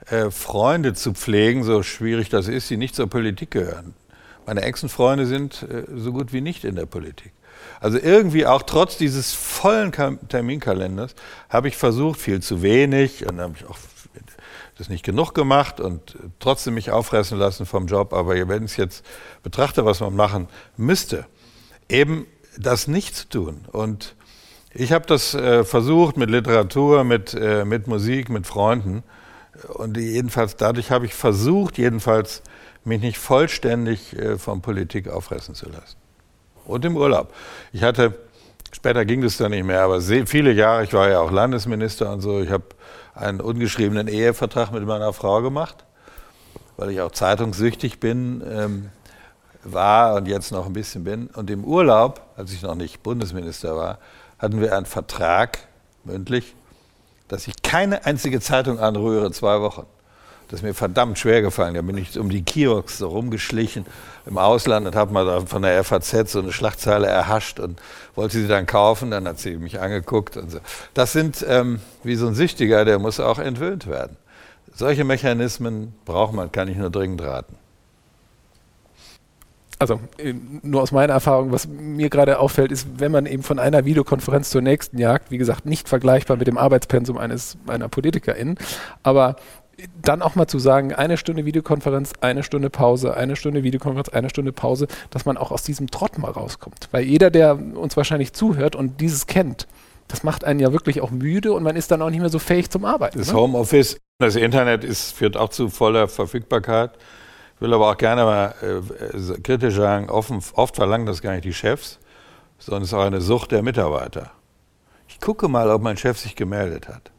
[0.07, 3.93] äh, Freunde zu pflegen, so schwierig das ist, die nicht zur Politik gehören.
[4.45, 7.31] Meine engsten Freunde sind äh, so gut wie nicht in der Politik.
[7.79, 11.15] Also irgendwie auch trotz dieses vollen Terminkalenders
[11.49, 13.77] habe ich versucht, viel zu wenig und habe ich auch
[14.77, 18.13] das nicht genug gemacht und trotzdem mich auffressen lassen vom Job.
[18.13, 19.05] Aber wenn ich jetzt
[19.43, 21.27] betrachte, was man machen müsste,
[21.87, 22.25] eben
[22.57, 24.15] das nicht zu tun und
[24.73, 29.03] ich habe das äh, versucht mit Literatur, mit, äh, mit Musik, mit Freunden.
[29.73, 32.41] Und jedenfalls dadurch habe ich versucht, jedenfalls
[32.83, 35.97] mich nicht vollständig äh, von Politik auffressen zu lassen.
[36.65, 37.33] Und im Urlaub.
[37.73, 38.13] Ich hatte,
[38.71, 42.21] später ging das dann nicht mehr, aber viele Jahre, ich war ja auch Landesminister und
[42.21, 42.63] so, ich habe
[43.13, 45.83] einen ungeschriebenen Ehevertrag mit meiner Frau gemacht,
[46.77, 48.89] weil ich auch zeitungssüchtig bin, ähm,
[49.63, 51.27] war und jetzt noch ein bisschen bin.
[51.27, 53.99] Und im Urlaub, als ich noch nicht Bundesminister war,
[54.41, 55.59] hatten wir einen Vertrag,
[56.03, 56.55] mündlich,
[57.27, 59.85] dass ich keine einzige Zeitung anrühre, zwei Wochen.
[60.47, 61.75] Das ist mir verdammt schwer gefallen.
[61.75, 63.85] Da bin ich um die Kiosks so rumgeschlichen
[64.25, 67.79] im Ausland und habe mal von der FAZ so eine Schlagzeile erhascht und
[68.15, 69.11] wollte sie dann kaufen.
[69.11, 70.59] Dann hat sie mich angeguckt und so.
[70.93, 74.17] Das sind ähm, wie so ein Süchtiger, der muss auch entwöhnt werden.
[74.73, 77.60] Solche Mechanismen braucht man, kann ich nur dringend raten
[79.81, 83.59] also äh, nur aus meiner Erfahrung, was mir gerade auffällt, ist, wenn man eben von
[83.59, 88.55] einer Videokonferenz zur nächsten jagt, wie gesagt, nicht vergleichbar mit dem Arbeitspensum eines einer Politikerin,
[89.03, 89.37] aber
[89.99, 94.29] dann auch mal zu sagen, eine Stunde Videokonferenz, eine Stunde Pause, eine Stunde Videokonferenz, eine
[94.29, 96.89] Stunde Pause, dass man auch aus diesem Trott mal rauskommt.
[96.91, 99.67] Weil jeder, der uns wahrscheinlich zuhört und dieses kennt,
[100.07, 102.39] das macht einen ja wirklich auch müde und man ist dann auch nicht mehr so
[102.39, 103.17] fähig zum Arbeiten.
[103.17, 103.33] Das ne?
[103.33, 106.91] Homeoffice, das Internet ist, führt auch zu voller Verfügbarkeit.
[107.61, 111.45] Ich will aber auch gerne mal äh, kritisch sagen, offen, oft verlangen das gar nicht
[111.45, 111.99] die Chefs,
[112.57, 114.31] sondern es ist auch eine Sucht der Mitarbeiter.
[115.07, 117.11] Ich gucke mal, ob mein Chef sich gemeldet hat.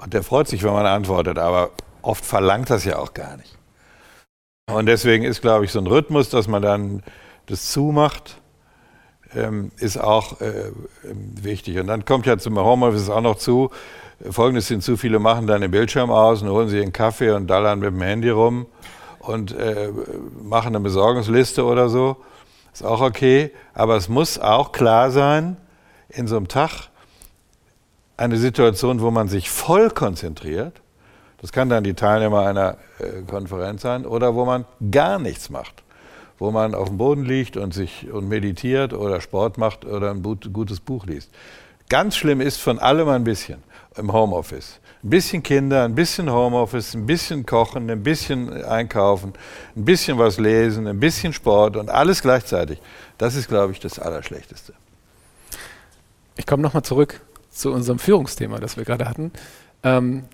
[0.00, 1.70] Und der freut sich, wenn man antwortet, aber
[2.02, 3.58] oft verlangt das ja auch gar nicht.
[4.70, 7.02] Und deswegen ist, glaube ich, so ein Rhythmus, dass man dann
[7.46, 8.40] das zumacht,
[9.34, 10.70] ähm, ist auch äh,
[11.02, 11.76] wichtig.
[11.80, 13.72] Und dann kommt ja zum Homeoffice auch noch zu,
[14.30, 17.80] folgendes hinzu, viele machen dann den Bildschirm aus und holen sich einen Kaffee und dallern
[17.80, 18.66] mit dem Handy rum
[19.28, 19.90] und äh,
[20.42, 22.16] machen eine Besorgungsliste oder so.
[22.72, 23.52] Ist auch okay.
[23.74, 25.56] Aber es muss auch klar sein,
[26.08, 26.88] in so einem Tag
[28.16, 30.80] eine Situation, wo man sich voll konzentriert.
[31.40, 35.82] Das kann dann die Teilnehmer einer äh, Konferenz sein oder wo man gar nichts macht.
[36.38, 40.22] Wo man auf dem Boden liegt und sich und meditiert oder Sport macht oder ein
[40.22, 41.30] gutes Buch liest.
[41.88, 43.62] Ganz schlimm ist von allem ein bisschen
[43.96, 49.34] im Homeoffice ein bisschen Kinder, ein bisschen Homeoffice, ein bisschen Kochen, ein bisschen Einkaufen,
[49.76, 52.80] ein bisschen was lesen, ein bisschen Sport und alles gleichzeitig.
[53.18, 54.72] Das ist, glaube ich, das Allerschlechteste.
[56.36, 59.32] Ich komme nochmal zurück zu unserem Führungsthema, das wir gerade hatten.
[59.82, 60.24] Ähm,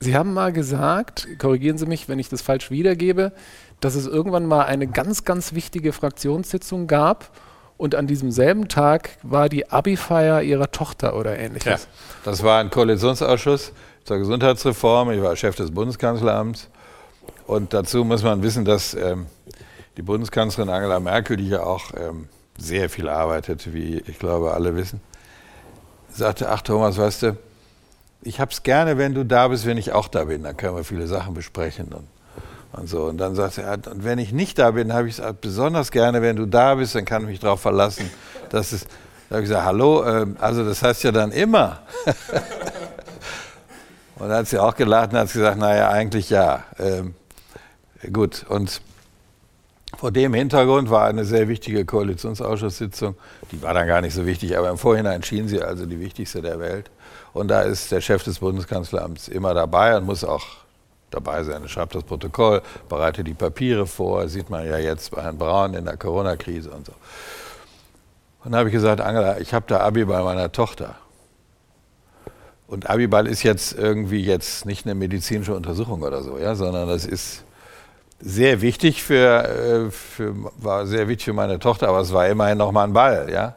[0.00, 3.32] Sie haben mal gesagt, korrigieren Sie mich, wenn ich das falsch wiedergebe,
[3.80, 7.32] dass es irgendwann mal eine ganz, ganz wichtige Fraktionssitzung gab
[7.78, 11.84] und an diesem selben Tag war die Abi-Feier ihrer Tochter oder ähnliches.
[11.84, 11.88] Ja,
[12.24, 13.72] das war ein Koalitionsausschuss
[14.04, 15.12] zur Gesundheitsreform.
[15.12, 16.68] Ich war Chef des Bundeskanzleramts.
[17.46, 19.26] Und dazu muss man wissen, dass ähm,
[19.96, 24.74] die Bundeskanzlerin Angela Merkel, die ja auch ähm, sehr viel arbeitet, wie ich glaube alle
[24.74, 25.00] wissen,
[26.10, 27.36] sagte, ach Thomas, weißt du,
[28.22, 30.42] ich hab's gerne, wenn du da bist, wenn ich auch da bin.
[30.42, 31.92] Dann können wir viele Sachen besprechen.
[31.92, 32.08] Und
[32.72, 33.04] und so.
[33.04, 36.22] Und dann sagt er, und wenn ich nicht da bin, habe ich es besonders gerne,
[36.22, 38.10] wenn du da bist, dann kann ich mich darauf verlassen.
[38.50, 38.86] dass es,
[39.28, 41.80] da habe ich gesagt, hallo, ähm, also das heißt ja dann immer.
[44.16, 46.64] und dann hat sie auch gelacht und hat gesagt, naja, eigentlich ja.
[46.78, 47.14] Ähm,
[48.12, 48.80] gut, und
[49.96, 53.16] vor dem Hintergrund war eine sehr wichtige Koalitionsausschusssitzung.
[53.50, 56.40] Die war dann gar nicht so wichtig, aber im Vorhinein schien sie also die wichtigste
[56.40, 56.90] der Welt.
[57.32, 60.46] Und da ist der Chef des Bundeskanzleramts immer dabei und muss auch
[61.10, 61.68] dabei sein.
[61.68, 65.84] Schreibt das Protokoll, bereitet die Papiere vor, sieht man ja jetzt bei Herrn Braun in
[65.84, 66.92] der Corona-Krise und so.
[68.44, 70.96] Und dann habe ich gesagt, Angela, ich habe da Abiball meiner Tochter.
[72.66, 77.06] Und Abiball ist jetzt irgendwie jetzt nicht eine medizinische Untersuchung oder so, ja, sondern das
[77.06, 77.44] ist
[78.20, 82.58] sehr wichtig für, äh, für, war sehr wichtig für meine Tochter, aber es war immerhin
[82.58, 83.54] noch mal ein Ball, ja.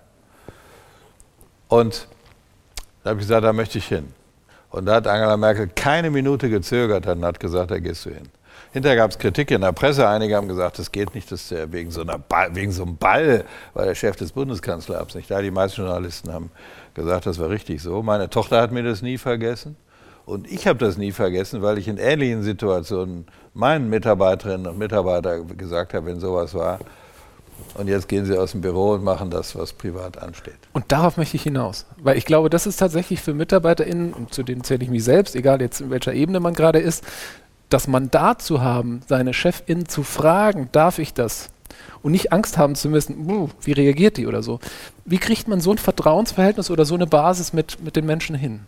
[1.67, 2.07] Und
[3.03, 4.13] da habe ich gesagt, da möchte ich hin.
[4.71, 8.29] Und da hat Angela Merkel keine Minute gezögert und hat gesagt, da gehst du hin.
[8.73, 10.07] Hinterher gab es Kritik in der Presse.
[10.07, 12.83] Einige haben gesagt, das geht nicht, das ist ja wegen so, einer Ball, wegen so
[12.83, 15.41] einem Ball, weil der Chef des Bundeskanzlers nicht da.
[15.41, 16.51] Die meisten Journalisten haben
[16.93, 18.01] gesagt, das war richtig so.
[18.01, 19.75] Meine Tochter hat mir das nie vergessen.
[20.25, 25.57] Und ich habe das nie vergessen, weil ich in ähnlichen Situationen meinen Mitarbeiterinnen und Mitarbeitern
[25.57, 26.79] gesagt habe, wenn sowas war,
[27.75, 30.57] und jetzt gehen sie aus dem Büro und machen das, was privat ansteht.
[30.73, 31.85] Und darauf möchte ich hinaus.
[31.97, 35.35] Weil ich glaube, das ist tatsächlich für MitarbeiterInnen, und zu denen zähle ich mich selbst,
[35.35, 37.03] egal jetzt in welcher Ebene man gerade ist,
[37.69, 41.49] das Mandat zu haben, seine Chefin zu fragen, darf ich das?
[42.03, 44.59] Und nicht Angst haben zu müssen, wie reagiert die oder so.
[45.05, 48.61] Wie kriegt man so ein Vertrauensverhältnis oder so eine Basis mit, mit den Menschen hin?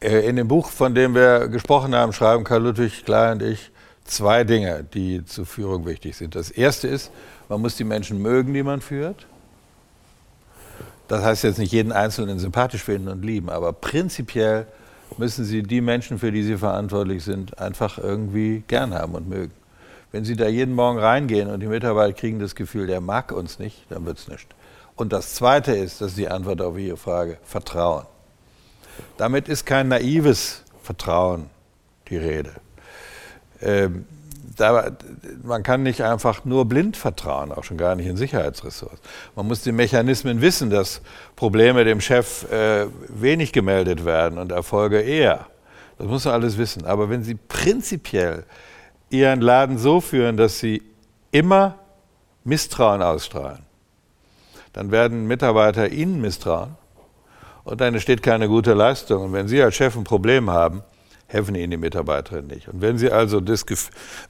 [0.00, 3.70] Äh, in dem Buch, von dem wir gesprochen haben, schreiben Karl Ludwig Klein und ich,
[4.10, 6.34] zwei Dinge, die zur Führung wichtig sind.
[6.34, 7.10] Das erste ist,
[7.48, 9.26] man muss die Menschen mögen, die man führt.
[11.08, 14.66] Das heißt jetzt nicht jeden Einzelnen sympathisch finden und lieben, aber prinzipiell
[15.18, 19.52] müssen Sie die Menschen, für die Sie verantwortlich sind, einfach irgendwie gern haben und mögen.
[20.12, 23.58] Wenn Sie da jeden Morgen reingehen und die Mitarbeiter kriegen das Gefühl, der mag uns
[23.58, 24.46] nicht, dann wird es nicht.
[24.94, 28.06] Und das Zweite ist, das ist die Antwort auf Ihre Frage, Vertrauen.
[29.16, 31.48] Damit ist kein naives Vertrauen
[32.08, 32.52] die Rede.
[33.62, 34.04] Ähm,
[34.56, 34.90] da,
[35.42, 39.00] man kann nicht einfach nur blind vertrauen, auch schon gar nicht in Sicherheitsressorts.
[39.34, 41.00] Man muss die Mechanismen wissen, dass
[41.34, 45.46] Probleme dem Chef äh, wenig gemeldet werden und Erfolge eher.
[45.98, 46.84] Das muss man alles wissen.
[46.84, 48.44] Aber wenn Sie prinzipiell
[49.08, 50.82] Ihren Laden so führen, dass Sie
[51.30, 51.78] immer
[52.44, 53.60] Misstrauen ausstrahlen,
[54.72, 56.76] dann werden Mitarbeiter Ihnen misstrauen
[57.64, 59.24] und dann entsteht keine gute Leistung.
[59.24, 60.82] Und wenn Sie als Chef ein Problem haben,
[61.30, 62.68] helfen Ihnen die Mitarbeiterinnen nicht.
[62.68, 63.74] Und wenn Sie also das,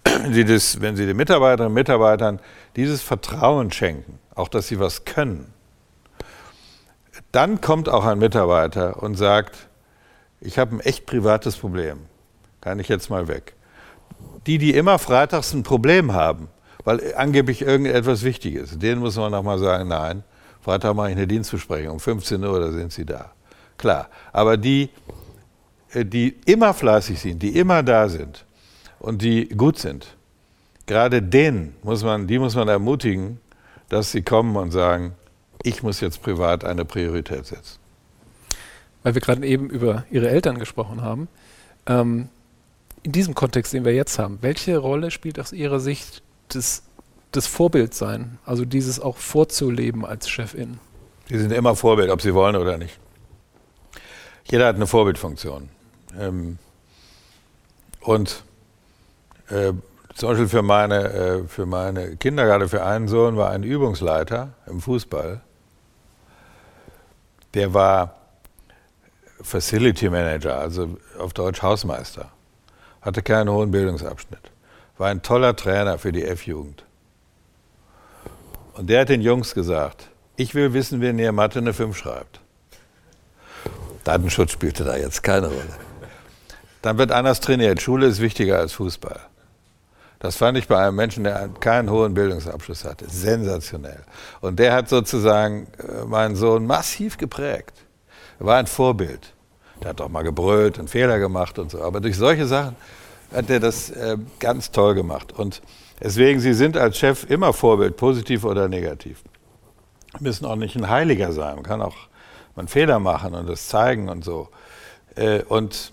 [0.04, 2.40] wenn Sie den Mitarbeiterinnen und Mitarbeitern
[2.76, 5.52] dieses Vertrauen schenken, auch dass sie was können,
[7.32, 9.68] dann kommt auch ein Mitarbeiter und sagt,
[10.40, 11.98] ich habe ein echt privates Problem,
[12.60, 13.54] kann ich jetzt mal weg.
[14.46, 16.48] Die, die immer freitags ein Problem haben,
[16.84, 20.24] weil angeblich irgendetwas Wichtiges, denen muss man nochmal sagen, nein,
[20.62, 23.32] Freitag mache ich eine Dienstbesprechung, um 15 Uhr, da sind sie da.
[23.78, 24.90] Klar, aber die,
[25.94, 28.44] die immer fleißig sind, die immer da sind
[28.98, 30.16] und die gut sind,
[30.86, 33.40] gerade denen muss man, die muss man ermutigen,
[33.88, 35.14] dass sie kommen und sagen,
[35.62, 37.78] ich muss jetzt privat eine Priorität setzen.
[39.02, 41.28] Weil wir gerade eben über Ihre Eltern gesprochen haben.
[41.86, 42.28] Ähm,
[43.02, 46.82] in diesem Kontext, den wir jetzt haben, welche Rolle spielt aus Ihrer Sicht das,
[47.32, 50.78] das Vorbildsein, also dieses auch vorzuleben als Chefin?
[51.28, 52.98] Sie sind immer Vorbild, ob Sie wollen oder nicht.
[54.44, 55.68] Jeder hat eine Vorbildfunktion.
[56.18, 56.58] Ähm,
[58.00, 58.42] und
[59.48, 59.72] äh,
[60.14, 64.52] zum Beispiel für meine, äh, für meine Kinder, gerade für einen Sohn, war ein Übungsleiter
[64.66, 65.40] im Fußball.
[67.54, 68.16] Der war
[69.42, 72.30] Facility Manager, also auf Deutsch Hausmeister.
[73.00, 74.50] Hatte keinen hohen Bildungsabschnitt.
[74.98, 76.84] War ein toller Trainer für die F-Jugend.
[78.74, 82.40] Und der hat den Jungs gesagt, ich will wissen, wer in Mathe eine 5 schreibt.
[84.04, 85.89] Datenschutz spielte da jetzt keine Rolle.
[86.82, 87.82] Dann wird anders trainiert.
[87.82, 89.20] Schule ist wichtiger als Fußball.
[90.20, 94.02] Das fand ich bei einem Menschen, der keinen hohen Bildungsabschluss hatte, sensationell.
[94.42, 97.72] Und der hat sozusagen äh, meinen Sohn massiv geprägt.
[98.38, 99.32] Er war ein Vorbild.
[99.82, 101.82] Der hat auch mal gebrüllt und Fehler gemacht und so.
[101.82, 102.76] Aber durch solche Sachen
[103.32, 105.32] hat er das äh, ganz toll gemacht.
[105.32, 105.62] Und
[106.02, 109.22] deswegen, Sie sind als Chef immer Vorbild, positiv oder negativ.
[110.18, 111.54] Sie müssen auch nicht ein Heiliger sein.
[111.54, 111.96] Man kann auch
[112.56, 114.48] einen Fehler machen und das zeigen und so.
[115.14, 115.92] Äh, und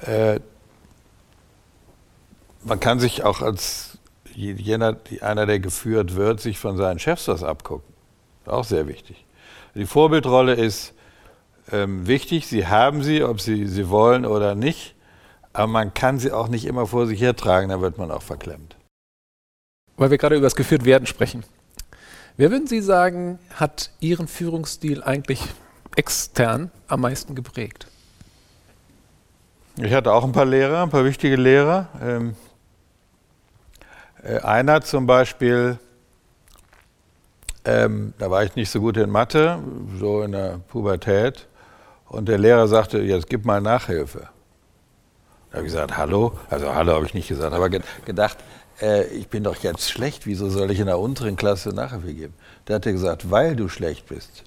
[0.00, 0.40] äh,
[2.62, 3.98] man kann sich auch als
[4.34, 7.94] jener, einer, der geführt wird, sich von seinen Chefs was abgucken.
[8.46, 9.24] Auch sehr wichtig.
[9.74, 10.94] Die Vorbildrolle ist
[11.72, 12.46] ähm, wichtig.
[12.46, 14.94] Sie haben sie, ob Sie sie wollen oder nicht.
[15.52, 18.76] Aber man kann sie auch nicht immer vor sich hertragen, dann wird man auch verklemmt.
[19.96, 21.44] Weil wir gerade über das geführt werden sprechen.
[22.36, 25.40] Wer würden Sie sagen, hat Ihren Führungsstil eigentlich
[25.94, 27.86] extern am meisten geprägt?
[29.76, 31.88] Ich hatte auch ein paar Lehrer, ein paar wichtige Lehrer.
[32.00, 32.36] Ähm,
[34.22, 35.78] äh, einer zum Beispiel,
[37.64, 39.58] ähm, da war ich nicht so gut in Mathe,
[39.98, 41.48] so in der Pubertät,
[42.06, 44.28] und der Lehrer sagte, jetzt gib mal Nachhilfe.
[45.50, 48.38] Da habe ich gesagt, hallo, also hallo habe ich nicht gesagt, aber gedacht,
[48.80, 52.34] äh, ich bin doch jetzt schlecht, wieso soll ich in der unteren Klasse Nachhilfe geben?
[52.66, 54.44] Da hat er gesagt, weil du schlecht bist.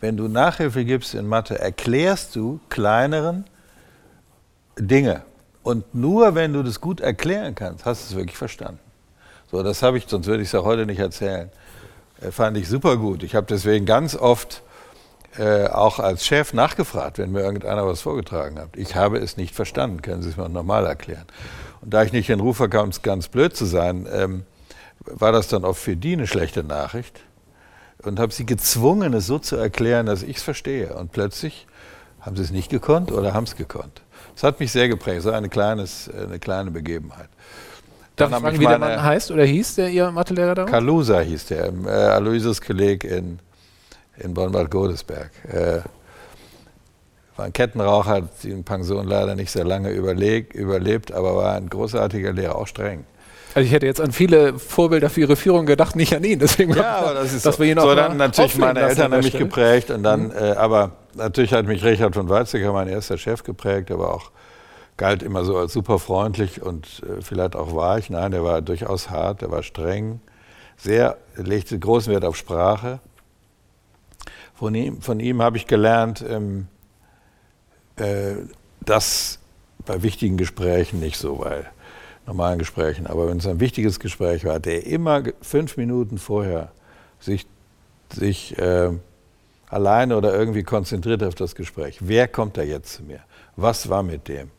[0.00, 3.44] Wenn du Nachhilfe gibst in Mathe, erklärst du kleineren
[4.78, 5.22] Dinge.
[5.62, 8.80] Und nur wenn du das gut erklären kannst, hast du es wirklich verstanden.
[9.50, 11.50] So, das habe ich, sonst würde ich es auch heute nicht erzählen.
[12.20, 13.22] Äh, fand ich super gut.
[13.22, 14.62] Ich habe deswegen ganz oft
[15.38, 18.76] äh, auch als Chef nachgefragt, wenn mir irgendeiner was vorgetragen hat.
[18.76, 21.24] Ich habe es nicht verstanden, können Sie es mir normal erklären.
[21.80, 24.44] Und da ich nicht den Ruf bekam, ganz blöd zu sein, ähm,
[25.00, 27.20] war das dann oft für die eine schlechte Nachricht
[28.02, 30.94] und habe sie gezwungen, es so zu erklären, dass ich es verstehe.
[30.94, 31.66] Und plötzlich
[32.24, 34.02] haben sie es nicht gekonnt oder haben es gekonnt.
[34.34, 37.28] Das hat mich sehr geprägt, so eine, kleines, eine kleine Begebenheit.
[38.16, 40.64] Darf ich fragen, wie der Mann heißt oder hieß, der Ihr Mathelehrer da?
[40.64, 43.40] Kalusa hieß der, äh, Aloysius-Kolleg in,
[44.18, 45.30] in Bonn-Bad Godesberg.
[45.52, 45.80] Äh,
[47.36, 51.68] war ein Kettenraucher, hat die Pension leider nicht sehr lange überleg, überlebt, aber war ein
[51.68, 53.04] großartiger Lehrer, auch streng.
[53.54, 56.38] Also ich hätte jetzt an viele Vorbilder für ihre Führung gedacht, nicht an ihn.
[56.40, 57.62] Deswegen ja, aber das ist dass so.
[57.62, 60.32] wir ihn auch so dann natürlich meine Eltern haben mich geprägt und dann, mhm.
[60.32, 64.30] äh, aber natürlich hat mich Richard von Weizsäcker, mein erster Chef, geprägt, aber auch
[64.96, 68.10] galt immer so als super freundlich und äh, vielleicht auch weich.
[68.10, 70.20] Nein, der war durchaus hart, der war streng,
[70.76, 73.00] sehr, legte großen Wert auf Sprache.
[74.54, 76.68] Von ihm, von ihm habe ich gelernt, ähm,
[77.96, 78.34] äh,
[78.80, 79.40] das
[79.84, 81.66] bei wichtigen Gesprächen nicht so, weil
[82.26, 86.72] normalen Gesprächen, aber wenn es ein wichtiges Gespräch war, der immer fünf Minuten vorher
[87.20, 87.46] sich,
[88.10, 88.92] sich äh,
[89.74, 91.98] alleine oder irgendwie konzentriert auf das Gespräch.
[92.00, 93.20] Wer kommt da jetzt zu mir?
[93.56, 94.50] Was war mit dem?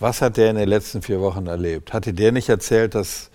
[0.00, 1.92] Was hat der in den letzten vier Wochen erlebt?
[1.92, 3.30] Hatte der nicht erzählt, dass,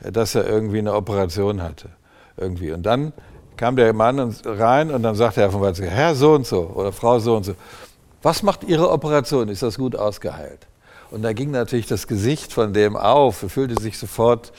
[0.00, 1.90] dass er irgendwie eine Operation hatte?
[2.36, 2.72] Irgendwie.
[2.72, 3.12] Und dann
[3.56, 6.92] kam der Mann rein und dann sagte er von Weizsäcker, Herr so und so oder
[6.92, 7.54] Frau so und so,
[8.22, 9.48] was macht Ihre Operation?
[9.48, 10.66] Ist das gut ausgeheilt?
[11.10, 14.52] Und da ging natürlich das Gesicht von dem auf, fühlte sich sofort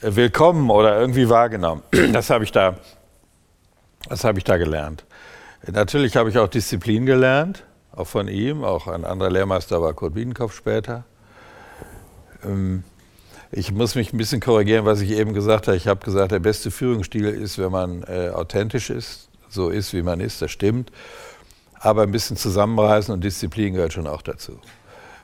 [0.00, 1.82] äh, willkommen oder irgendwie wahrgenommen.
[2.12, 2.76] Das habe ich da,
[4.08, 5.04] das habe ich da gelernt.
[5.66, 10.14] Natürlich habe ich auch Disziplin gelernt, auch von ihm, auch ein anderer Lehrmeister war Kurt
[10.14, 11.04] Biedenkopf später.
[12.44, 12.84] Ähm,
[13.52, 15.76] ich muss mich ein bisschen korrigieren, was ich eben gesagt habe.
[15.76, 20.02] Ich habe gesagt, der beste Führungsstil ist, wenn man äh, authentisch ist, so ist, wie
[20.02, 20.92] man ist, das stimmt.
[21.80, 24.58] Aber ein bisschen zusammenreißen und Disziplin gehört schon auch dazu.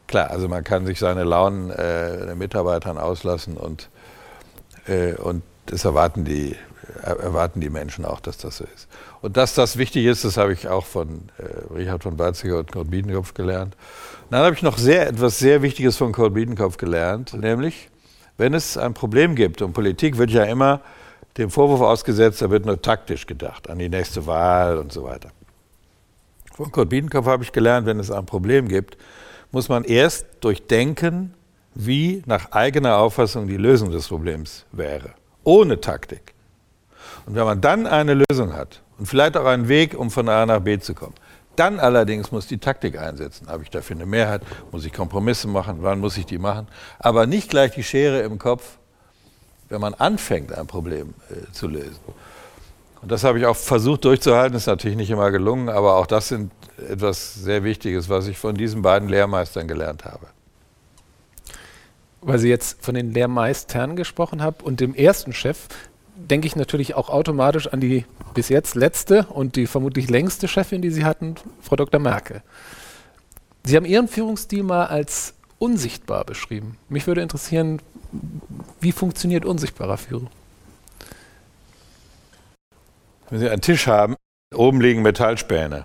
[0.07, 3.91] Klar, also man kann sich seine Launen äh, Mitarbeitern auslassen und,
[4.87, 6.57] äh, und das erwarten die,
[7.03, 8.89] erwarten die Menschen auch, dass das so ist.
[9.23, 12.73] Und dass das wichtig ist, das habe ich auch von äh, Richard von Weizsäcker und
[12.73, 13.77] Kurt Biedenkopf gelernt.
[14.25, 17.91] Und dann habe ich noch sehr, etwas sehr Wichtiges von Kurt Biedenkopf gelernt, nämlich
[18.39, 20.81] wenn es ein Problem gibt, und Politik wird ja immer
[21.39, 25.31] dem Vorwurf ausgesetzt, da wird nur taktisch gedacht, an die nächste Wahl und so weiter.
[26.55, 28.97] Von Kurt Biedenkopf habe ich gelernt, wenn es ein Problem gibt,
[29.53, 31.35] muss man erst durchdenken,
[31.75, 35.11] wie nach eigener Auffassung die Lösung des Problems wäre,
[35.45, 36.33] ohne Taktik.
[37.27, 40.47] Und wenn man dann eine Lösung hat und vielleicht auch einen Weg, um von A
[40.47, 41.15] nach B zu kommen,
[41.57, 43.49] dann allerdings muss die Taktik einsetzen.
[43.49, 44.43] Habe ich dafür eine Mehrheit?
[44.73, 45.79] Muss ich Kompromisse machen?
[45.81, 46.69] Wann muss ich die machen?
[46.99, 48.79] Aber nicht gleich die Schere im Kopf,
[49.69, 51.99] wenn man anfängt, ein Problem äh, zu lösen.
[53.03, 56.29] Und das habe ich auch versucht durchzuhalten, ist natürlich nicht immer gelungen, aber auch das
[56.29, 56.53] sind
[56.91, 60.27] etwas sehr Wichtiges, was ich von diesen beiden Lehrmeistern gelernt habe.
[62.21, 65.69] Weil Sie jetzt von den Lehrmeistern gesprochen haben und dem ersten Chef,
[66.17, 70.83] denke ich natürlich auch automatisch an die bis jetzt letzte und die vermutlich längste Chefin,
[70.83, 72.01] die Sie hatten, Frau Dr.
[72.01, 72.43] Merkel.
[73.65, 76.79] Sie haben Ihren Führungsstil mal als unsichtbar beschrieben.
[76.89, 77.81] Mich würde interessieren,
[78.81, 80.29] wie funktioniert unsichtbarer Führung?
[83.31, 84.15] Wenn Sie einen Tisch haben,
[84.55, 85.85] oben liegen Metallspäne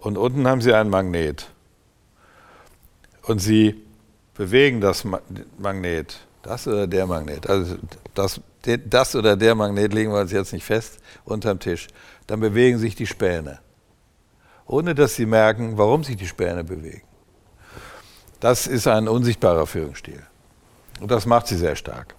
[0.00, 1.50] und unten haben Sie ein Magnet
[3.22, 3.74] und Sie
[4.34, 5.04] bewegen das
[5.58, 7.76] Magnet, das oder der Magnet, also
[8.14, 11.88] das das oder der Magnet legen wir uns jetzt nicht fest unterm Tisch,
[12.26, 13.58] dann bewegen sich die Späne,
[14.66, 17.02] ohne dass sie merken, warum sich die Späne bewegen.
[18.40, 20.22] Das ist ein unsichtbarer Führungsstil.
[21.00, 22.14] Und das macht sie sehr stark.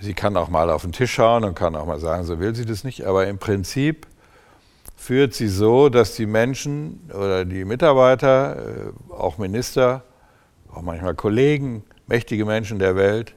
[0.00, 2.54] Sie kann auch mal auf den Tisch schauen und kann auch mal sagen, so will
[2.54, 4.06] sie das nicht, aber im Prinzip
[4.96, 10.02] führt sie so, dass die Menschen oder die Mitarbeiter, äh, auch Minister,
[10.72, 13.34] auch manchmal Kollegen, mächtige Menschen der Welt,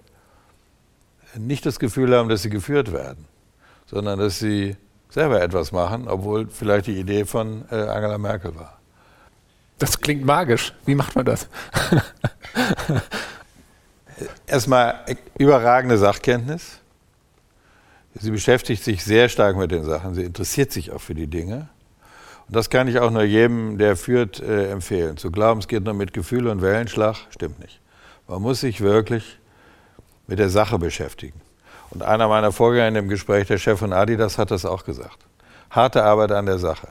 [1.38, 3.26] nicht das Gefühl haben, dass sie geführt werden,
[3.86, 4.76] sondern dass sie
[5.10, 8.80] selber etwas machen, obwohl vielleicht die Idee von äh, Angela Merkel war.
[9.80, 10.74] Das klingt magisch.
[10.86, 11.48] Wie macht man das?
[14.48, 15.06] Erstmal
[15.38, 16.80] überragende Sachkenntnis.
[18.16, 20.14] Sie beschäftigt sich sehr stark mit den Sachen.
[20.14, 21.70] Sie interessiert sich auch für die Dinge.
[22.48, 25.16] Und das kann ich auch nur jedem, der führt, äh, empfehlen.
[25.16, 27.80] Zu glauben, es geht nur mit Gefühl und Wellenschlag, stimmt nicht.
[28.28, 29.39] Man muss sich wirklich
[30.30, 31.42] mit der Sache beschäftigen.
[31.90, 35.18] Und einer meiner Vorgänger in dem Gespräch, der Chef von Adidas, hat das auch gesagt.
[35.72, 36.88] Harte Arbeit an der Sache.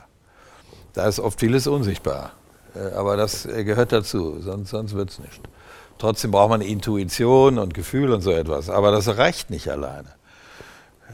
[0.92, 2.32] Da ist oft vieles unsichtbar.
[2.74, 5.40] Äh, aber das äh, gehört dazu, sonst, sonst wird es nicht.
[5.98, 8.68] Trotzdem braucht man Intuition und Gefühl und so etwas.
[8.70, 10.08] Aber das reicht nicht alleine.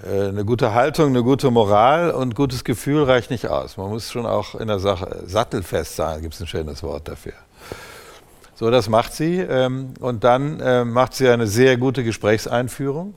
[0.02, 3.76] Äh, eine gute Haltung, eine gute Moral und gutes Gefühl reicht nicht aus.
[3.76, 7.34] Man muss schon auch in der Sache sattelfest sein, gibt es ein schönes Wort dafür.
[8.54, 9.38] So, das macht sie.
[9.38, 13.14] Ähm, und dann äh, macht sie eine sehr gute Gesprächseinführung.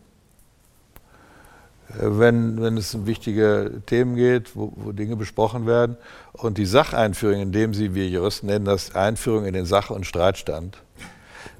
[1.89, 5.97] Äh, wenn, wenn es um wichtige Themen geht, wo, wo, Dinge besprochen werden.
[6.34, 10.78] Und die Sacheinführung, indem sie, wir Juristen nennen das Einführung in den Sach- und Streitstand.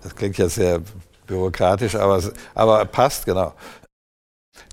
[0.04, 0.82] Das klingt ja sehr
[1.26, 2.22] bürokratisch, aber,
[2.56, 3.54] aber passt, genau.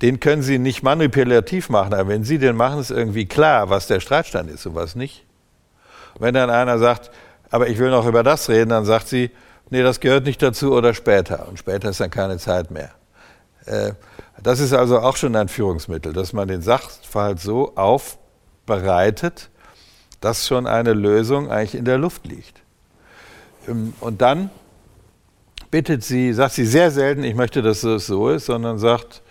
[0.01, 3.87] Den können Sie nicht manipulativ machen, aber wenn Sie den machen, ist irgendwie klar, was
[3.87, 5.25] der Streitstand ist und was nicht.
[6.19, 7.11] Wenn dann einer sagt,
[7.55, 9.31] aber ich will noch über das reden, dann sagt sie,
[9.71, 11.47] nee, das gehört nicht dazu oder später.
[11.47, 12.90] Und später ist dann keine Zeit mehr.
[13.67, 13.93] Äh,
[14.43, 19.51] das ist also auch schon ein Führungsmittel, dass man den Sachverhalt so aufbereitet,
[20.21, 22.61] dass schon eine Lösung eigentlich in der Luft liegt.
[23.69, 24.50] Ähm, und dann
[25.71, 29.23] bittet sie, sagt sie sehr selten, ich möchte, dass es so ist, sondern sagt,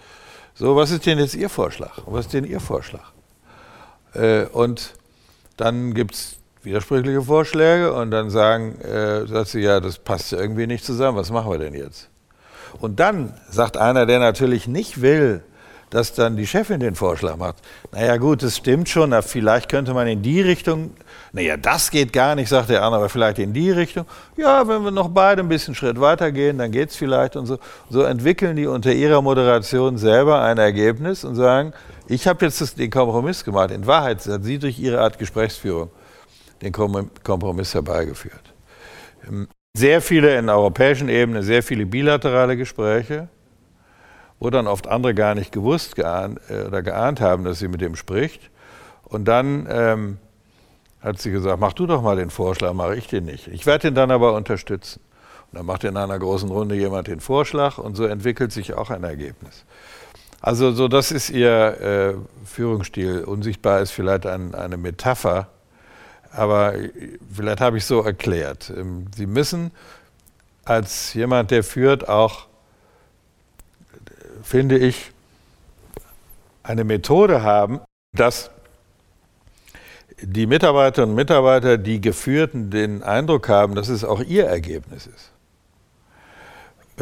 [0.54, 1.98] so, was ist denn jetzt Ihr Vorschlag?
[2.06, 3.12] Was ist denn Ihr Vorschlag?
[4.14, 4.94] Äh, und
[5.58, 10.68] dann gibt es widersprüchliche Vorschläge und dann sagen, äh, sagt sie, ja, das passt irgendwie
[10.68, 12.10] nicht zusammen, was machen wir denn jetzt?
[12.80, 15.44] Und dann sagt einer, der natürlich nicht will,
[15.94, 17.58] dass dann die Chefin den Vorschlag macht.
[17.92, 20.90] Naja gut, das stimmt schon, vielleicht könnte man in die Richtung,
[21.34, 24.06] naja, das geht gar nicht, sagt der andere, aber vielleicht in die Richtung.
[24.36, 27.46] Ja, wenn wir noch beide ein bisschen Schritt weiter gehen, dann geht es vielleicht und
[27.46, 27.60] so.
[27.92, 31.74] So entwickeln die unter ihrer Moderation selber ein Ergebnis und sagen,
[32.08, 33.70] ich habe jetzt den Kompromiss gemacht.
[33.70, 35.92] In Wahrheit hat sie durch ihre Art Gesprächsführung
[36.64, 38.54] den Kompromiss herbeigeführt.
[39.28, 43.28] Ähm, sehr viele in der europäischen Ebene, sehr viele bilaterale Gespräche,
[44.40, 47.82] wo dann oft andere gar nicht gewusst geahnt, äh, oder geahnt haben, dass sie mit
[47.82, 48.50] dem spricht.
[49.04, 50.18] Und dann ähm,
[51.02, 53.48] hat sie gesagt, mach du doch mal den Vorschlag, mache ich den nicht.
[53.48, 55.02] Ich werde den dann aber unterstützen.
[55.52, 58.90] Und dann macht in einer großen Runde jemand den Vorschlag und so entwickelt sich auch
[58.90, 59.66] ein Ergebnis.
[60.42, 62.14] Also so, das ist ihr äh,
[62.46, 63.24] Führungsstil.
[63.24, 65.48] Unsichtbar ist vielleicht ein, eine Metapher,
[66.36, 66.74] aber
[67.34, 68.72] vielleicht habe ich so erklärt.
[68.76, 69.72] Ähm, sie müssen
[70.66, 72.48] als jemand, der führt, auch,
[74.44, 75.12] finde ich,
[76.64, 77.82] eine Methode haben,
[78.16, 78.50] dass
[80.22, 85.32] die Mitarbeiterinnen und Mitarbeiter, die Geführten, den Eindruck haben, dass es auch ihr Ergebnis ist.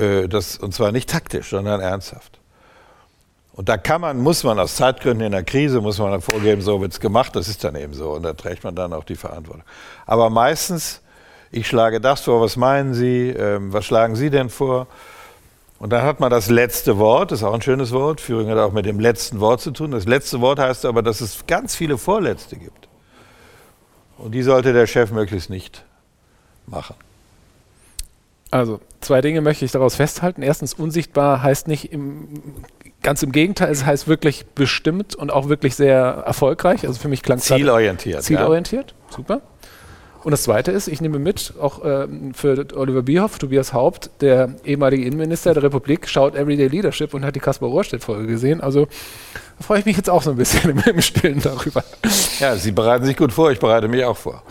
[0.02, 2.41] Äh, das, und zwar nicht taktisch, sondern ernsthaft.
[3.62, 6.64] Und da kann man, muss man aus Zeitgründen in der Krise, muss man dann vorgeben,
[6.64, 8.10] so wird es gemacht, das ist dann eben so.
[8.10, 9.62] Und da trägt man dann auch die Verantwortung.
[10.08, 11.02] Aber meistens,
[11.52, 14.88] ich schlage das vor, was meinen Sie, ähm, was schlagen Sie denn vor?
[15.78, 18.58] Und dann hat man das letzte Wort, das ist auch ein schönes Wort, Führung hat
[18.58, 19.92] auch mit dem letzten Wort zu tun.
[19.92, 22.90] Das letzte Wort heißt aber, dass es ganz viele Vorletzte gibt.
[24.18, 25.86] Und die sollte der Chef möglichst nicht
[26.66, 26.96] machen.
[28.50, 30.42] Also, zwei Dinge möchte ich daraus festhalten.
[30.42, 32.28] Erstens, unsichtbar heißt nicht im,
[33.02, 36.86] ganz im Gegenteil, es heißt wirklich bestimmt und auch wirklich sehr erfolgreich.
[36.88, 38.24] Also für mich klang es zielorientiert.
[38.24, 39.16] Zielorientiert, ja.
[39.16, 39.42] super.
[40.24, 44.54] Und das Zweite ist, ich nehme mit, auch ähm, für Oliver Bierhoff, Tobias Haupt, der
[44.64, 48.62] ehemalige Innenminister der Republik, schaut Everyday Leadership und hat die Kaspar Rohrstedt-Folge gesehen.
[48.62, 48.88] Also
[49.58, 51.84] da freue ich mich jetzt auch so ein bisschen im, im Stillen darüber.
[52.40, 54.44] Ja, Sie bereiten sich gut vor, ich bereite mich auch vor.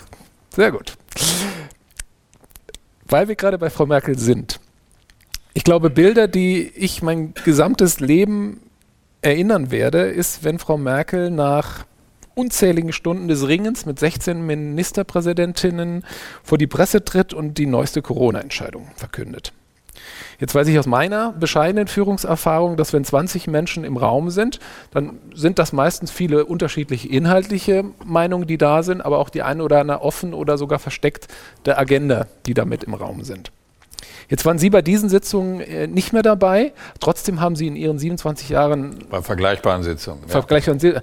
[0.55, 0.95] Sehr gut.
[3.09, 4.59] Weil wir gerade bei Frau Merkel sind.
[5.53, 8.61] Ich glaube, Bilder, die ich mein gesamtes Leben
[9.21, 11.85] erinnern werde, ist, wenn Frau Merkel nach
[12.35, 16.05] unzähligen Stunden des Ringens mit 16 Ministerpräsidentinnen
[16.43, 19.53] vor die Presse tritt und die neueste Corona-Entscheidung verkündet.
[20.39, 24.59] Jetzt weiß ich aus meiner bescheidenen Führungserfahrung, dass wenn 20 Menschen im Raum sind,
[24.93, 29.63] dann sind das meistens viele unterschiedliche inhaltliche Meinungen, die da sind, aber auch die eine
[29.63, 31.29] oder andere offen oder sogar versteckt
[31.67, 33.53] der Agenda, die damit im Raum sind.
[34.31, 36.73] Jetzt waren Sie bei diesen Sitzungen äh, nicht mehr dabei.
[37.01, 39.05] Trotzdem haben Sie in Ihren 27 Jahren.
[39.11, 40.27] Bei vergleichbaren Sitzungen.
[40.29, 41.01] Vergleichbaren ja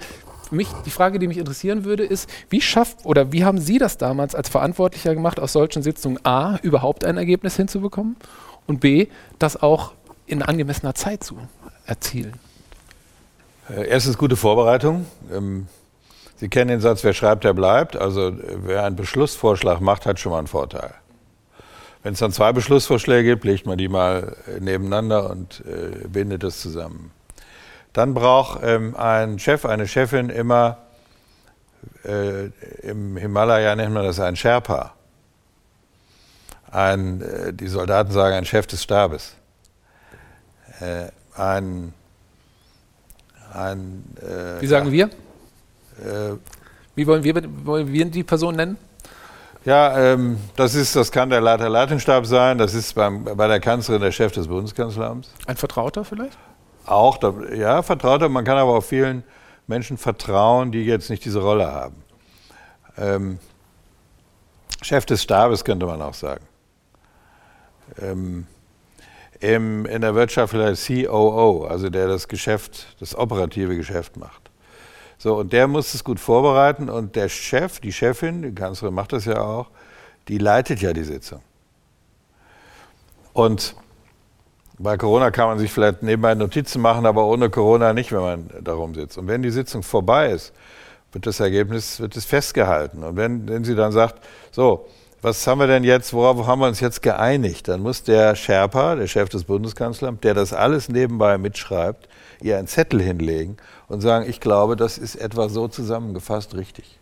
[0.51, 3.97] mich, die Frage, die mich interessieren würde, ist, wie schafft oder wie haben Sie das
[3.97, 8.15] damals als Verantwortlicher gemacht, aus solchen Sitzungen A, überhaupt ein Ergebnis hinzubekommen
[8.65, 9.07] und B,
[9.39, 9.91] das auch
[10.25, 11.37] in angemessener Zeit zu
[11.85, 12.33] erzielen?
[13.69, 15.05] Äh, erstens gute Vorbereitung.
[15.33, 15.67] Ähm,
[16.37, 17.97] Sie kennen den Satz, wer schreibt, der bleibt.
[17.97, 18.31] Also
[18.63, 20.93] wer einen Beschlussvorschlag macht, hat schon mal einen Vorteil.
[22.03, 26.61] Wenn es dann zwei Beschlussvorschläge gibt, legt man die mal nebeneinander und äh, bindet das
[26.61, 27.11] zusammen.
[27.93, 30.77] Dann braucht ähm, ein Chef, eine Chefin immer,
[32.05, 32.45] äh,
[32.83, 34.93] im Himalaya nennt man das ein Sherpa.
[36.69, 39.35] Ein, äh, die Soldaten sagen, ein Chef des Stabes.
[40.79, 41.93] Äh, ein,
[43.53, 45.05] ein äh, Wie sagen wir?
[45.05, 46.35] Äh,
[46.93, 48.77] Wie wollen wir, wollen wir die Person nennen?
[49.67, 53.59] Ja, ähm, das, ist, das kann der Leiter Leitungsstab sein, das ist beim, bei der
[53.59, 55.29] Kanzlerin der Chef des Bundeskanzleramts.
[55.45, 56.37] Ein Vertrauter vielleicht?
[56.85, 57.19] Auch,
[57.53, 59.25] ja, Vertrauter, man kann aber auch vielen
[59.67, 62.01] Menschen vertrauen, die jetzt nicht diese Rolle haben.
[62.97, 63.39] Ähm,
[64.81, 66.45] Chef des Stabes könnte man auch sagen.
[68.01, 68.47] Ähm,
[69.41, 74.46] im, in der Wirtschaft vielleicht COO, also der das Geschäft, das operative Geschäft macht.
[75.17, 79.13] So, und der muss es gut vorbereiten und der Chef, die Chefin, die Kanzlerin macht
[79.13, 79.67] das ja auch,
[80.27, 81.41] die leitet ja die Sitzung.
[83.33, 83.75] Und
[84.79, 88.49] bei Corona kann man sich vielleicht nebenbei Notizen machen, aber ohne Corona nicht, wenn man
[88.61, 89.17] darum sitzt.
[89.17, 90.53] Und wenn die Sitzung vorbei ist,
[91.11, 93.03] wird das Ergebnis wird es festgehalten.
[93.03, 94.87] Und wenn, wenn sie dann sagt, so,
[95.27, 97.67] was haben wir denn jetzt, worauf haben wir uns jetzt geeinigt?
[97.67, 102.07] Dann muss der Sherpa, der Chef des Bundeskanzlers, der das alles nebenbei mitschreibt,
[102.41, 103.57] ihr einen Zettel hinlegen
[103.87, 106.97] und sagen, ich glaube, das ist etwa so zusammengefasst richtig.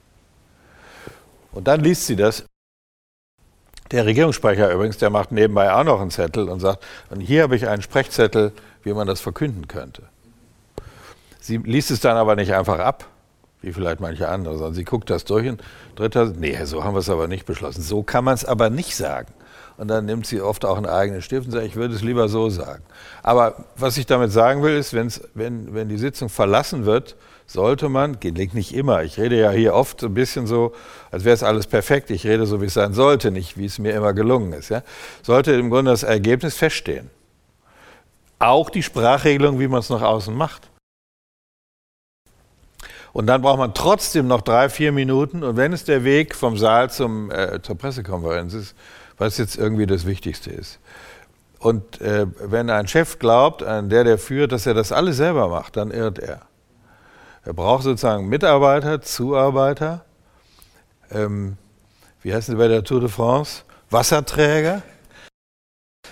[1.51, 2.45] Und dann liest sie das
[3.91, 7.55] der Regierungssprecher übrigens, der macht nebenbei auch noch einen Zettel und sagt, und hier habe
[7.55, 8.51] ich einen Sprechzettel,
[8.81, 10.01] wie man das verkünden könnte.
[11.39, 13.05] Sie liest es dann aber nicht einfach ab,
[13.65, 15.61] wie vielleicht manche andere, sondern sie guckt das durch und
[15.95, 17.81] dritter, nee, so haben wir es aber nicht beschlossen.
[17.81, 19.33] So kann man es aber nicht sagen.
[19.77, 22.29] Und dann nimmt sie oft auch einen eigenen Stift und sagt, ich würde es lieber
[22.29, 22.83] so sagen.
[23.23, 25.11] Aber was ich damit sagen will, ist, wenn,
[25.73, 29.99] wenn die Sitzung verlassen wird, sollte man, gelingt nicht immer, ich rede ja hier oft
[29.99, 30.73] so ein bisschen so,
[31.11, 33.77] als wäre es alles perfekt, ich rede so, wie es sein sollte, nicht wie es
[33.77, 34.81] mir immer gelungen ist, ja,
[35.21, 37.11] sollte im Grunde das Ergebnis feststehen.
[38.39, 40.69] Auch die Sprachregelung, wie man es nach außen macht.
[43.15, 45.41] Und dann braucht man trotzdem noch drei, vier Minuten.
[45.41, 48.75] Und wenn es der Weg vom Saal zum, äh, zur Pressekonferenz ist,
[49.17, 50.79] was jetzt irgendwie das Wichtigste ist.
[51.59, 55.47] Und äh, wenn ein Chef glaubt, ein der, der führt, dass er das alles selber
[55.47, 56.41] macht, dann irrt er.
[57.45, 60.03] Er braucht sozusagen Mitarbeiter, Zuarbeiter,
[61.09, 61.55] ähm,
[62.21, 63.61] wie heißen sie bei der Tour de France?
[63.91, 64.81] Wasserträger.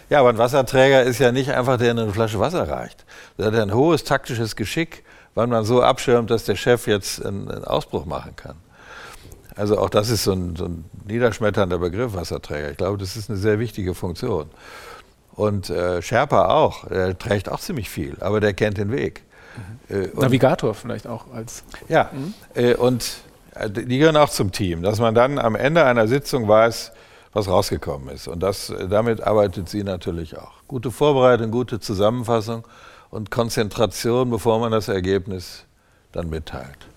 [0.09, 3.03] Ja, aber ein Wasserträger ist ja nicht einfach, der eine Flasche Wasser reicht.
[3.37, 5.03] Der hat ein hohes taktisches Geschick,
[5.35, 8.55] wann man so abschirmt, dass der Chef jetzt einen, einen Ausbruch machen kann.
[9.55, 12.71] Also auch das ist so ein, so ein, niederschmetternder Begriff, Wasserträger.
[12.71, 14.49] Ich glaube, das ist eine sehr wichtige Funktion.
[15.35, 19.23] Und äh, Sherpa auch, der trägt auch ziemlich viel, aber der kennt den Weg.
[19.89, 19.95] Mhm.
[19.95, 21.63] Äh, Navigator vielleicht auch als.
[21.89, 22.33] Ja, mhm.
[22.55, 23.17] äh, und
[23.55, 26.91] äh, die gehören auch zum Team, dass man dann am Ende einer Sitzung weiß,
[27.33, 28.27] was rausgekommen ist.
[28.27, 30.51] Und das, damit arbeitet sie natürlich auch.
[30.67, 32.63] Gute Vorbereitung, gute Zusammenfassung
[33.13, 35.65] und Konzentration, bevor man das Ergebnis
[36.11, 36.87] dann mitteilt.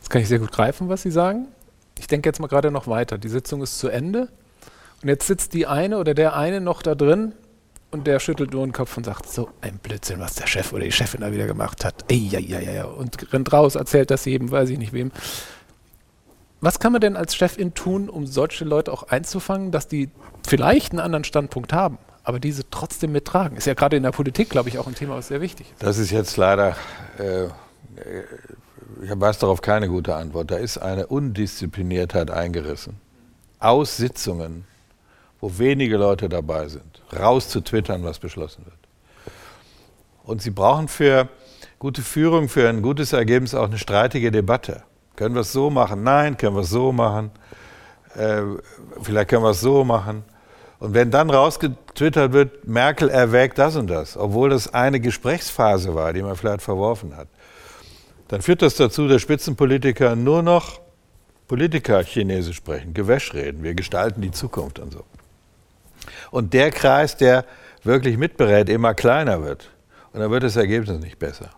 [0.00, 1.48] Das kann ich sehr gut greifen, was Sie sagen.
[1.98, 3.18] Ich denke jetzt mal gerade noch weiter.
[3.18, 4.28] Die Sitzung ist zu Ende.
[5.02, 7.32] Und jetzt sitzt die eine oder der eine noch da drin
[7.90, 10.84] und der schüttelt nur den Kopf und sagt, so ein Blödsinn, was der Chef oder
[10.84, 12.04] die Chefin da wieder gemacht hat.
[12.10, 15.12] Ja, ja, ja, und rennt raus, erzählt das jedem, weiß ich nicht wem.
[16.60, 20.10] Was kann man denn als Chefin tun, um solche Leute auch einzufangen, dass die
[20.46, 23.56] vielleicht einen anderen Standpunkt haben, aber diese trotzdem mittragen?
[23.56, 25.82] Ist ja gerade in der Politik, glaube ich, auch ein Thema, was sehr wichtig ist.
[25.82, 26.76] Das ist jetzt leider,
[27.18, 27.44] äh,
[29.02, 30.50] ich weiß darauf keine gute Antwort.
[30.50, 32.98] Da ist eine Undiszipliniertheit eingerissen.
[33.60, 34.64] Aus Sitzungen,
[35.40, 38.78] wo wenige Leute dabei sind, raus zu twittern, was beschlossen wird.
[40.24, 41.28] Und Sie brauchen für
[41.78, 44.82] gute Führung, für ein gutes Ergebnis auch eine streitige Debatte.
[45.16, 46.02] Können wir es so machen?
[46.02, 47.30] Nein, können wir es so machen?
[48.16, 48.42] Äh,
[49.02, 50.24] vielleicht können wir es so machen.
[50.84, 56.12] Und wenn dann rausgetwittert wird, Merkel erwägt das und das, obwohl das eine Gesprächsphase war,
[56.12, 57.26] die man vielleicht verworfen hat,
[58.28, 60.82] dann führt das dazu, dass Spitzenpolitiker nur noch
[61.48, 65.04] Politiker Chinesisch sprechen, Gewäsch reden, wir gestalten die Zukunft und so.
[66.30, 67.46] Und der Kreis, der
[67.82, 69.70] wirklich mitberät, immer kleiner wird.
[70.12, 71.48] Und dann wird das Ergebnis nicht besser.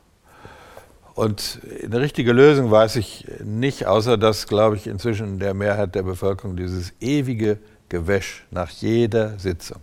[1.16, 6.05] Und eine richtige Lösung weiß ich nicht, außer dass, glaube ich, inzwischen der Mehrheit der
[6.05, 7.59] Bevölkerung dieses ewige
[7.89, 9.80] Gewäsch nach jeder Sitzung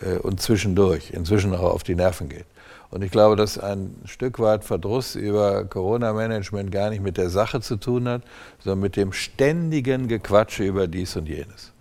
[0.00, 2.46] äh, und zwischendurch inzwischen auch auf die Nerven geht.
[2.90, 7.60] Und ich glaube, dass ein Stück weit Verdruss über Corona-Management gar nicht mit der Sache
[7.60, 8.22] zu tun hat,
[8.60, 11.72] sondern mit dem ständigen Gequatsche über dies und jenes,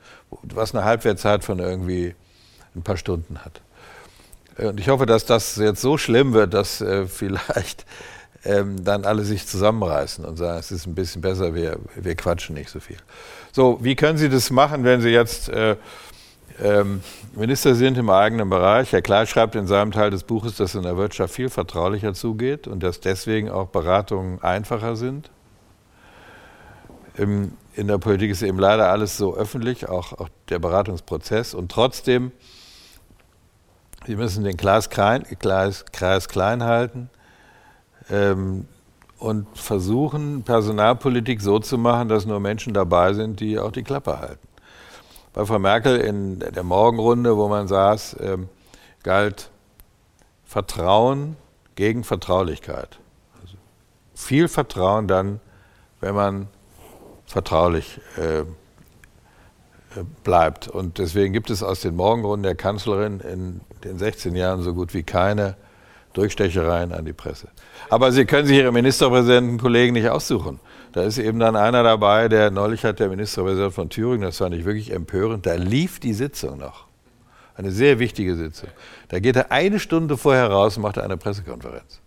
[0.43, 2.13] was eine Halbwertszeit von irgendwie
[2.76, 3.61] ein paar Stunden hat.
[4.57, 7.86] Und ich hoffe, dass das jetzt so schlimm wird, dass äh, vielleicht
[8.43, 12.55] ähm, dann alle sich zusammenreißen und sagen, es ist ein bisschen besser, wir, wir quatschen
[12.55, 12.97] nicht so viel.
[13.52, 15.76] So, wie können Sie das machen, wenn Sie jetzt äh,
[16.62, 17.02] ähm,
[17.36, 18.91] Minister sind im eigenen Bereich?
[18.91, 22.68] Herr Klein schreibt in seinem Teil des Buches, dass in der Wirtschaft viel vertraulicher zugeht
[22.68, 25.30] und dass deswegen auch Beratungen einfacher sind.
[27.16, 31.54] Im, in der Politik ist eben leider alles so öffentlich, auch, auch der Beratungsprozess.
[31.54, 32.32] Und trotzdem,
[34.06, 37.10] Sie müssen den Kreis klein, Kreis, Kreis klein halten
[38.10, 38.68] ähm,
[39.20, 44.20] und versuchen, Personalpolitik so zu machen, dass nur Menschen dabei sind, die auch die Klappe
[44.20, 44.47] halten.
[45.34, 48.49] Bei Frau Merkel in der Morgenrunde, wo man saß, ähm,
[49.03, 49.51] galt
[50.45, 51.36] Vertrauen
[51.76, 52.99] gegen Vertraulichkeit.
[53.41, 53.55] Also
[54.13, 55.39] viel Vertrauen dann,
[55.99, 56.47] wenn man
[57.26, 58.45] vertraulich äh,
[60.24, 60.68] bleibt.
[60.68, 64.93] Und deswegen gibt es aus den Morgenrunden der Kanzlerin in den 16 Jahren so gut
[64.93, 65.55] wie keine
[66.18, 67.47] Durchstechereien an die Presse.
[67.89, 70.59] Aber Sie können sich Ihre Ministerpräsidentenkollegen nicht aussuchen.
[70.93, 74.55] Da ist eben dann einer dabei, der neulich hat der Ministerpräsident von Thüringen, das fand
[74.55, 76.88] ich wirklich empörend, da lief die Sitzung noch.
[77.55, 78.70] Eine sehr wichtige Sitzung.
[79.09, 82.01] Da geht er eine Stunde vorher raus und macht eine Pressekonferenz.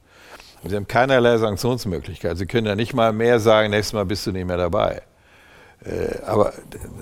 [0.64, 2.36] Sie haben keinerlei Sanktionsmöglichkeit.
[2.36, 5.02] Sie können ja nicht mal mehr sagen, nächstes Mal bist du nicht mehr dabei.
[5.84, 6.52] Äh, aber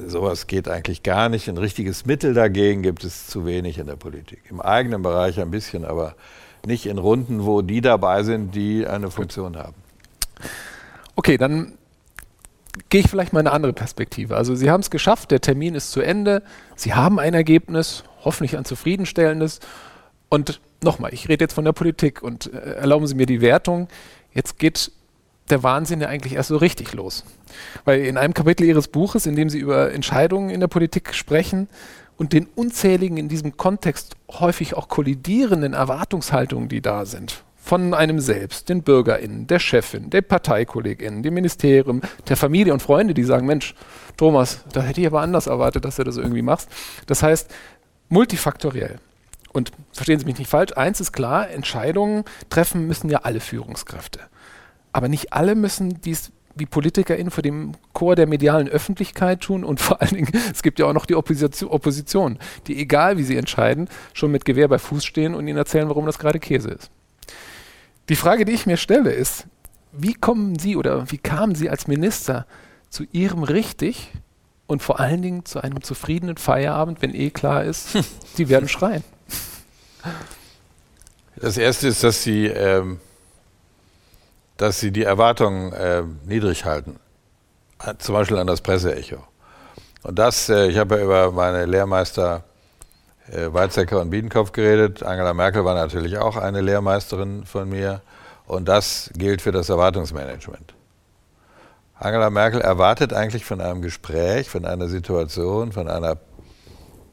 [0.07, 1.49] sowas geht eigentlich gar nicht.
[1.49, 4.43] Ein richtiges Mittel dagegen gibt es zu wenig in der Politik.
[4.49, 6.15] Im eigenen Bereich ein bisschen, aber
[6.67, 9.75] nicht in Runden, wo die dabei sind, die eine Funktion haben.
[11.17, 11.73] Okay, dann
[12.89, 14.37] gehe ich vielleicht mal in eine andere Perspektive.
[14.37, 16.43] Also Sie haben es geschafft, der Termin ist zu Ende,
[16.77, 19.61] Sie haben ein Ergebnis, hoffentlich ein zufriedenstellendes.
[20.29, 23.89] Und nochmal, ich rede jetzt von der Politik und äh, erlauben Sie mir die Wertung.
[24.33, 24.93] Jetzt geht
[25.51, 27.25] der Wahnsinn ja eigentlich erst so richtig los.
[27.85, 31.69] Weil in einem Kapitel Ihres Buches, in dem Sie über Entscheidungen in der Politik sprechen,
[32.19, 37.45] und den unzähligen in diesem Kontext häufig auch kollidierenden Erwartungshaltungen, die da sind.
[37.57, 43.15] Von einem selbst, den BürgerInnen, der Chefin, der ParteikollegInnen, dem Ministerium, der Familie und Freunde,
[43.15, 43.75] die sagen, Mensch,
[44.17, 46.69] Thomas, da hätte ich aber anders erwartet, dass du das irgendwie machst.
[47.07, 47.51] Das heißt,
[48.09, 48.99] multifaktoriell.
[49.53, 54.21] Und verstehen Sie mich nicht falsch, eins ist klar, Entscheidungen treffen müssen ja alle Führungskräfte.
[54.93, 59.81] aber nicht alle müssen dies wie PolitikerInnen vor dem Chor der medialen Öffentlichkeit tun und
[59.81, 63.37] vor allen Dingen, es gibt ja auch noch die Opposition, Opposition, die egal wie sie
[63.37, 66.91] entscheiden, schon mit Gewehr bei Fuß stehen und ihnen erzählen, warum das gerade Käse ist.
[68.09, 69.47] Die Frage, die ich mir stelle, ist,
[69.93, 72.47] wie kommen Sie oder wie kamen Sie als Minister
[72.89, 74.13] zu Ihrem richtig
[74.67, 77.99] und vor allen Dingen zu einem zufriedenen Feierabend, wenn eh klar ist,
[78.35, 79.05] Sie werden schreien?
[81.37, 82.99] Das Erste ist, dass Sie ähm,
[84.59, 87.01] dass sie die Erwartungen äh, niedrig halten.
[87.99, 89.23] Zum Beispiel an das Presseecho.
[90.03, 92.45] Und das, äh, ich habe ja über meine Lehrmeister
[93.31, 95.03] äh, Weizsäcker und Biedenkopf geredet.
[95.03, 98.03] Angela Merkel war natürlich auch eine Lehrmeisterin von mir.
[98.47, 100.75] Und das gilt für das Erwartungsmanagement.
[101.95, 106.17] Angela Merkel erwartet eigentlich von einem Gespräch, von einer Situation, von einer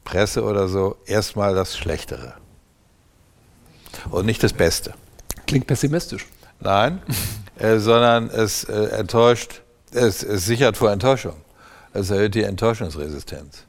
[0.04, 2.34] Presse oder so erstmal das Schlechtere.
[4.10, 4.94] Und nicht das Beste.
[5.46, 6.26] Klingt pessimistisch.
[6.60, 7.02] Nein,
[7.58, 11.36] äh, sondern es äh, enttäuscht, es, es, sichert vor Enttäuschung.
[11.92, 13.64] Es erhöht die Enttäuschungsresistenz.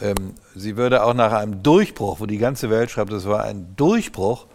[0.00, 3.74] Ähm, sie würde auch nach einem Durchbruch, wo die ganze Welt schreibt, es war ein
[3.76, 4.46] Durchbruch,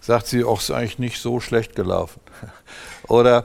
[0.00, 2.20] sagt sie, auch ist eigentlich nicht so schlecht gelaufen.
[3.08, 3.44] Oder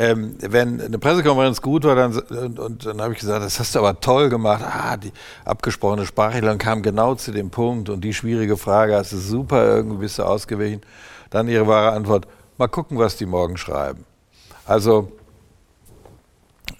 [0.00, 3.74] ähm, wenn eine Pressekonferenz gut war, dann, und, und dann habe ich gesagt, das hast
[3.74, 4.64] du aber toll gemacht.
[4.64, 5.12] Ah, die
[5.44, 9.98] abgesprochene Sprachregelung kam genau zu dem Punkt und die schwierige Frage hast du super, irgendwie
[9.98, 10.80] bist du ausgewichen.
[11.30, 12.26] Dann ihre wahre Antwort,
[12.58, 14.04] mal gucken, was die morgen schreiben.
[14.66, 15.12] Also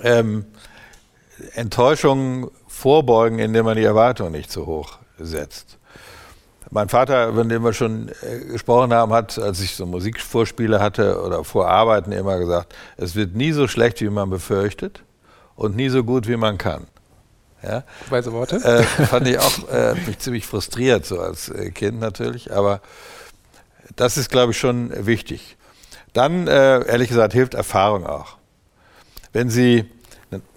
[0.01, 0.45] ähm,
[1.55, 5.79] Enttäuschungen vorbeugen, indem man die Erwartungen nicht zu hoch setzt.
[6.73, 11.21] Mein Vater, von dem wir schon äh, gesprochen haben, hat, als ich so Musikvorspiele hatte
[11.21, 15.03] oder Vorarbeiten immer gesagt, es wird nie so schlecht, wie man befürchtet
[15.57, 16.87] und nie so gut, wie man kann.
[17.63, 17.83] Ja?
[18.09, 18.57] Weise Worte.
[18.57, 22.81] Äh, fand ich auch äh, mich ziemlich frustriert, so als äh, Kind natürlich, aber
[24.01, 25.59] das ist, glaube ich, schon wichtig.
[26.15, 28.39] Dann, äh, ehrlich gesagt, hilft Erfahrung auch.
[29.33, 29.85] Wenn Sie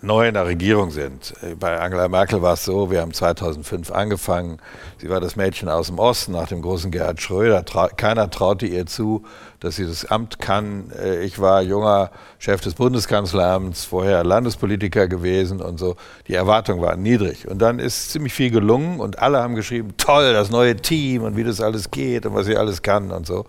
[0.01, 1.33] neu in der Regierung sind.
[1.41, 4.59] Äh, bei Angela Merkel war es so, wir haben 2005 angefangen.
[4.99, 7.63] Sie war das Mädchen aus dem Osten nach dem großen Gerhard Schröder.
[7.97, 9.23] Keiner traute ihr zu,
[9.59, 10.91] dass sie das Amt kann.
[10.91, 15.95] Äh, ich war junger Chef des Bundeskanzleramts, vorher Landespolitiker gewesen und so.
[16.27, 17.47] Die Erwartungen waren niedrig.
[17.47, 21.35] Und dann ist ziemlich viel gelungen und alle haben geschrieben, toll, das neue Team und
[21.35, 23.45] wie das alles geht und was sie alles kann und so.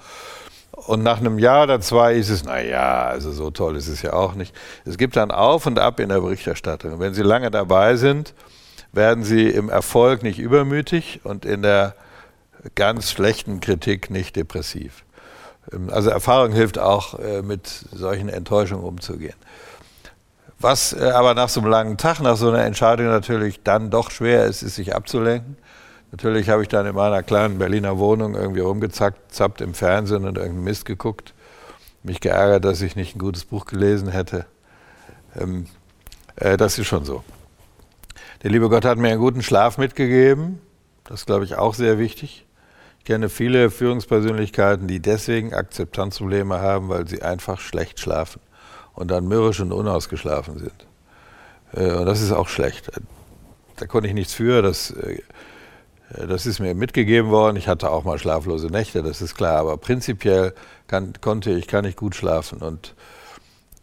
[0.75, 4.13] Und nach einem Jahr oder zwei ist es, naja, also so toll ist es ja
[4.13, 4.55] auch nicht.
[4.85, 6.99] Es gibt dann Auf und Ab in der Berichterstattung.
[6.99, 8.35] Wenn Sie lange dabei sind,
[8.93, 11.95] werden Sie im Erfolg nicht übermütig und in der
[12.75, 15.05] ganz schlechten Kritik nicht depressiv.
[15.73, 19.37] Ähm, also Erfahrung hilft auch, äh, mit solchen Enttäuschungen umzugehen.
[20.59, 24.11] Was äh, aber nach so einem langen Tag, nach so einer Entscheidung natürlich dann doch
[24.11, 25.57] schwer ist, ist sich abzulenken.
[26.15, 30.63] Natürlich habe ich dann in meiner kleinen Berliner Wohnung irgendwie rumgezappt im Fernsehen und irgendeinen
[30.63, 31.35] Mist geguckt.
[32.05, 34.47] Mich geärgert, dass ich nicht ein gutes Buch gelesen hätte.
[35.37, 35.67] Ähm,
[36.37, 37.25] äh, das ist schon so.
[38.45, 40.61] Der liebe Gott hat mir einen guten Schlaf mitgegeben.
[41.03, 42.47] Das ist, glaube ich, auch sehr wichtig.
[43.01, 48.41] Ich kenne viele Führungspersönlichkeiten, die deswegen Akzeptanzprobleme haben, weil sie einfach schlecht schlafen
[48.93, 50.87] und dann mürrisch und unausgeschlafen sind.
[51.73, 52.93] Äh, und das ist auch schlecht.
[53.75, 54.63] Da konnte ich nichts für.
[54.63, 55.23] Das äh, äh,
[56.11, 57.57] das ist mir mitgegeben worden.
[57.57, 59.59] Ich hatte auch mal schlaflose Nächte, das ist klar.
[59.59, 60.55] Aber prinzipiell
[60.87, 62.59] kann, konnte ich, kann ich gut schlafen.
[62.59, 62.95] Und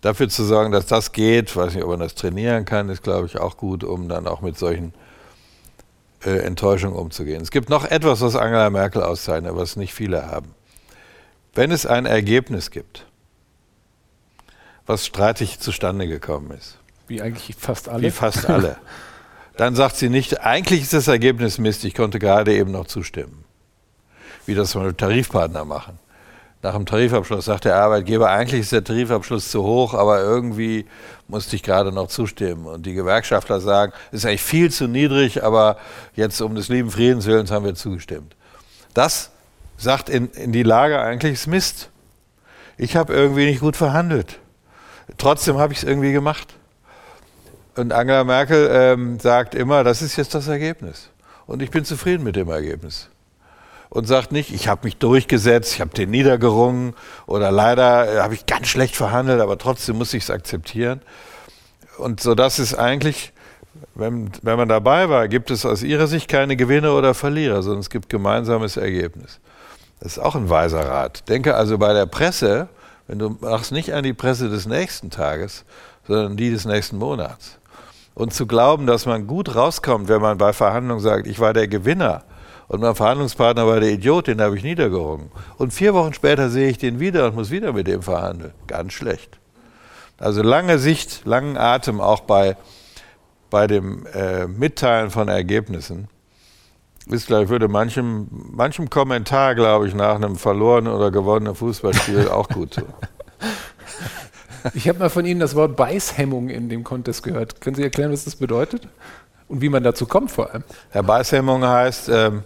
[0.01, 3.28] dafür zu sorgen, dass das geht, weiß nicht, ob man das trainieren kann, ist, glaube
[3.28, 4.93] ich, auch gut, um dann auch mit solchen
[6.24, 7.41] äh, Enttäuschungen umzugehen.
[7.41, 10.53] Es gibt noch etwas, was Angela Merkel auszeichnet, was nicht viele haben.
[11.53, 13.05] Wenn es ein Ergebnis gibt,
[14.86, 16.78] was streitig zustande gekommen ist.
[17.07, 18.03] Wie eigentlich fast alle.
[18.03, 18.78] Wie fast alle.
[19.58, 23.43] dann sagt sie nicht, eigentlich ist das Ergebnis Mist, ich konnte gerade eben noch zustimmen.
[24.45, 25.99] Wie das mal Tarifpartner machen.
[26.64, 30.86] Nach dem Tarifabschluss sagt der Arbeitgeber, eigentlich ist der Tarifabschluss zu hoch, aber irgendwie
[31.28, 32.68] musste ich gerade noch zustimmen.
[32.68, 35.78] Und die Gewerkschaftler sagen, ist eigentlich viel zu niedrig, aber
[36.16, 38.36] jetzt um des lieben Friedens willens haben wir zugestimmt.
[38.93, 39.32] Das
[39.78, 41.89] sagt in, in die Lage eigentlich ist Mist.
[42.78, 44.39] Ich habe irgendwie nicht gut verhandelt.
[45.18, 46.56] Trotzdem habe ich es irgendwie gemacht.
[47.76, 51.09] Und Angela Merkel ähm, sagt immer, das ist jetzt das Ergebnis.
[51.47, 53.09] Und ich bin zufrieden mit dem Ergebnis.
[53.89, 56.93] Und sagt nicht, ich habe mich durchgesetzt, ich habe den niedergerungen
[57.28, 61.01] oder leider äh, habe ich ganz schlecht verhandelt, aber trotzdem muss ich es akzeptieren.
[61.97, 63.34] Und so das ist eigentlich,
[63.95, 67.82] wenn, wenn man dabei war, gibt es aus ihrer Sicht keine Gewinner oder Verlierer, sondern
[67.82, 69.39] es gibt gemeinsames Ergebnis.
[69.99, 71.28] Das ist auch ein weiser Rat.
[71.30, 72.69] Denke also bei der Presse,
[73.07, 75.65] wenn du machst nicht an die Presse des nächsten Tages,
[76.07, 77.59] sondern die des nächsten Monats.
[78.14, 81.68] Und zu glauben, dass man gut rauskommt, wenn man bei Verhandlungen sagt, ich war der
[81.68, 82.24] Gewinner
[82.68, 85.32] Und mein Verhandlungspartner war der Idiot, den habe ich niedergerungen.
[85.57, 88.53] Und vier Wochen später sehe ich den wieder und muss wieder mit dem verhandeln.
[88.68, 89.39] Ganz schlecht.
[90.18, 92.55] Also lange Sicht, langen Atem auch bei,
[93.49, 96.07] bei dem äh, Mitteilen von Ergebnissen.
[97.07, 102.30] Ist, glaube ich, würde manchem, manchem Kommentar, glaube ich, nach einem verlorenen oder gewonnenen Fußballspiel
[102.30, 102.93] auch gut tun.
[104.74, 107.62] Ich habe mal von Ihnen das Wort Beißhemmung in dem Contest gehört.
[107.62, 108.88] Können Sie erklären, was das bedeutet?
[109.47, 110.64] Und wie man dazu kommt vor allem?
[110.93, 112.43] Ja, Beißhemmung heißt, ähm,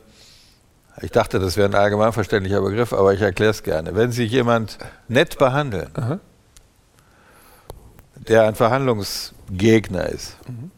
[1.02, 3.96] ich dachte, das wäre ein allgemeinverständlicher Begriff, aber ich erkläre es gerne.
[3.96, 6.20] Wenn sich jemand nett behandelt, Aha.
[8.16, 10.38] der ein Verhandlungsgegner ist.
[10.48, 10.72] Mhm.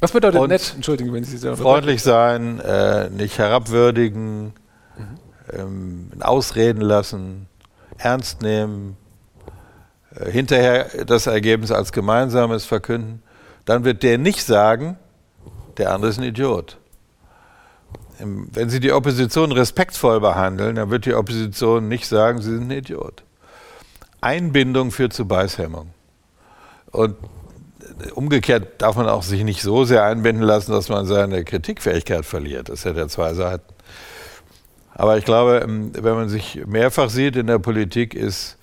[0.00, 0.74] Was bedeutet und nett?
[0.74, 1.56] Entschuldigung, wenn Sie sagen.
[1.56, 4.52] Freundlich sein, äh, nicht herabwürdigen,
[4.96, 5.18] mhm.
[5.52, 7.48] ähm, ausreden lassen,
[7.96, 8.98] ernst nehmen,
[10.24, 13.22] hinterher das Ergebnis als gemeinsames verkünden,
[13.64, 14.96] dann wird der nicht sagen,
[15.76, 16.78] der andere ist ein Idiot
[18.18, 22.78] wenn Sie die Opposition respektvoll behandeln, dann wird die Opposition nicht sagen, Sie sind ein
[22.78, 23.22] Idiot.
[24.20, 25.90] Einbindung führt zu Beißhemmung.
[26.90, 27.16] Und
[28.14, 32.68] umgekehrt darf man auch sich nicht so sehr einbinden lassen, dass man seine Kritikfähigkeit verliert.
[32.68, 33.64] Das hat ja zwei Seiten.
[34.94, 38.56] Aber ich glaube, ähm, wenn man sich mehrfach sieht in der Politik, ist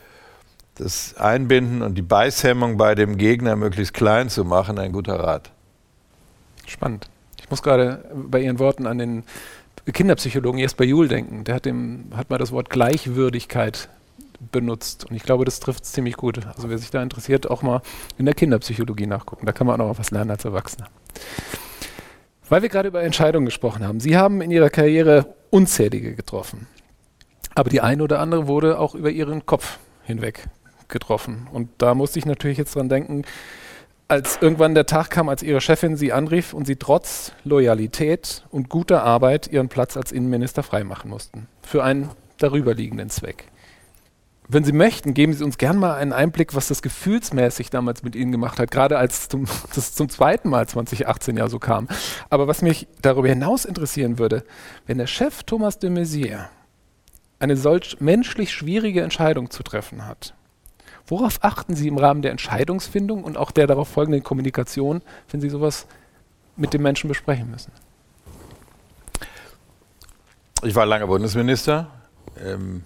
[0.75, 5.51] das Einbinden und die Beißhemmung bei dem Gegner möglichst klein zu machen ein guter Rat.
[6.65, 7.09] Spannend.
[7.39, 9.23] Ich muss gerade bei Ihren Worten an den
[9.91, 11.43] Kinderpsychologen Jesper Juhl denken.
[11.43, 13.89] Der hat, dem, hat mal das Wort Gleichwürdigkeit
[14.51, 15.05] benutzt.
[15.05, 16.45] Und ich glaube, das trifft es ziemlich gut.
[16.47, 17.81] Also wer sich da interessiert, auch mal
[18.17, 19.45] in der Kinderpsychologie nachgucken.
[19.45, 20.87] Da kann man auch noch was lernen als Erwachsener.
[22.49, 23.99] Weil wir gerade über Entscheidungen gesprochen haben.
[23.99, 26.67] Sie haben in Ihrer Karriere unzählige getroffen.
[27.55, 30.47] Aber die eine oder andere wurde auch über Ihren Kopf hinweg
[30.89, 31.47] getroffen.
[31.51, 33.23] Und da musste ich natürlich jetzt dran denken,
[34.07, 38.69] als irgendwann der Tag kam, als ihre Chefin sie anrief und sie trotz Loyalität und
[38.69, 41.47] guter Arbeit ihren Platz als Innenminister freimachen mussten.
[41.61, 43.45] Für einen darüberliegenden Zweck.
[44.49, 48.15] Wenn Sie möchten, geben Sie uns gern mal einen Einblick, was das gefühlsmäßig damals mit
[48.15, 51.87] Ihnen gemacht hat, gerade als zum, das zum zweiten Mal 2018 ja so kam.
[52.29, 54.43] Aber was mich darüber hinaus interessieren würde,
[54.85, 56.49] wenn der Chef Thomas de Maizière
[57.39, 60.33] eine solch menschlich schwierige Entscheidung zu treffen hat,
[61.07, 65.49] Worauf achten Sie im Rahmen der Entscheidungsfindung und auch der darauf folgenden Kommunikation, wenn Sie
[65.49, 65.85] sowas
[66.55, 67.71] mit dem Menschen besprechen müssen?
[70.63, 71.87] Ich war lange Bundesminister
[72.41, 72.83] ähm,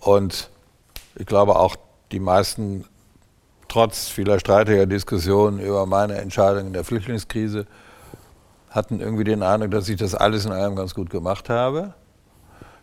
[0.00, 0.50] und
[1.16, 1.74] ich glaube auch
[2.12, 2.84] die meisten,
[3.68, 7.66] trotz vieler streitiger Diskussionen über meine Entscheidung in der Flüchtlingskrise,
[8.70, 11.94] hatten irgendwie den Eindruck, dass ich das alles in allem ganz gut gemacht habe.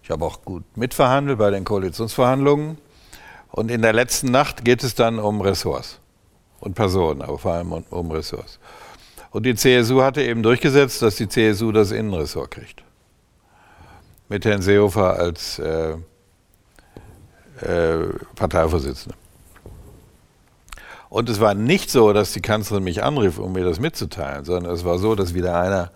[0.03, 2.77] Ich habe auch gut mitverhandelt bei den Koalitionsverhandlungen.
[3.51, 5.99] Und in der letzten Nacht geht es dann um Ressorts
[6.59, 8.59] und Personen, aber vor allem um Ressorts.
[9.31, 12.83] Und die CSU hatte eben durchgesetzt, dass die CSU das Innenressort kriegt.
[14.27, 15.95] Mit Herrn Seehofer als äh,
[17.61, 19.17] äh, Parteivorsitzender.
[21.09, 24.71] Und es war nicht so, dass die Kanzlerin mich anrief, um mir das mitzuteilen, sondern
[24.71, 25.91] es war so, dass wieder einer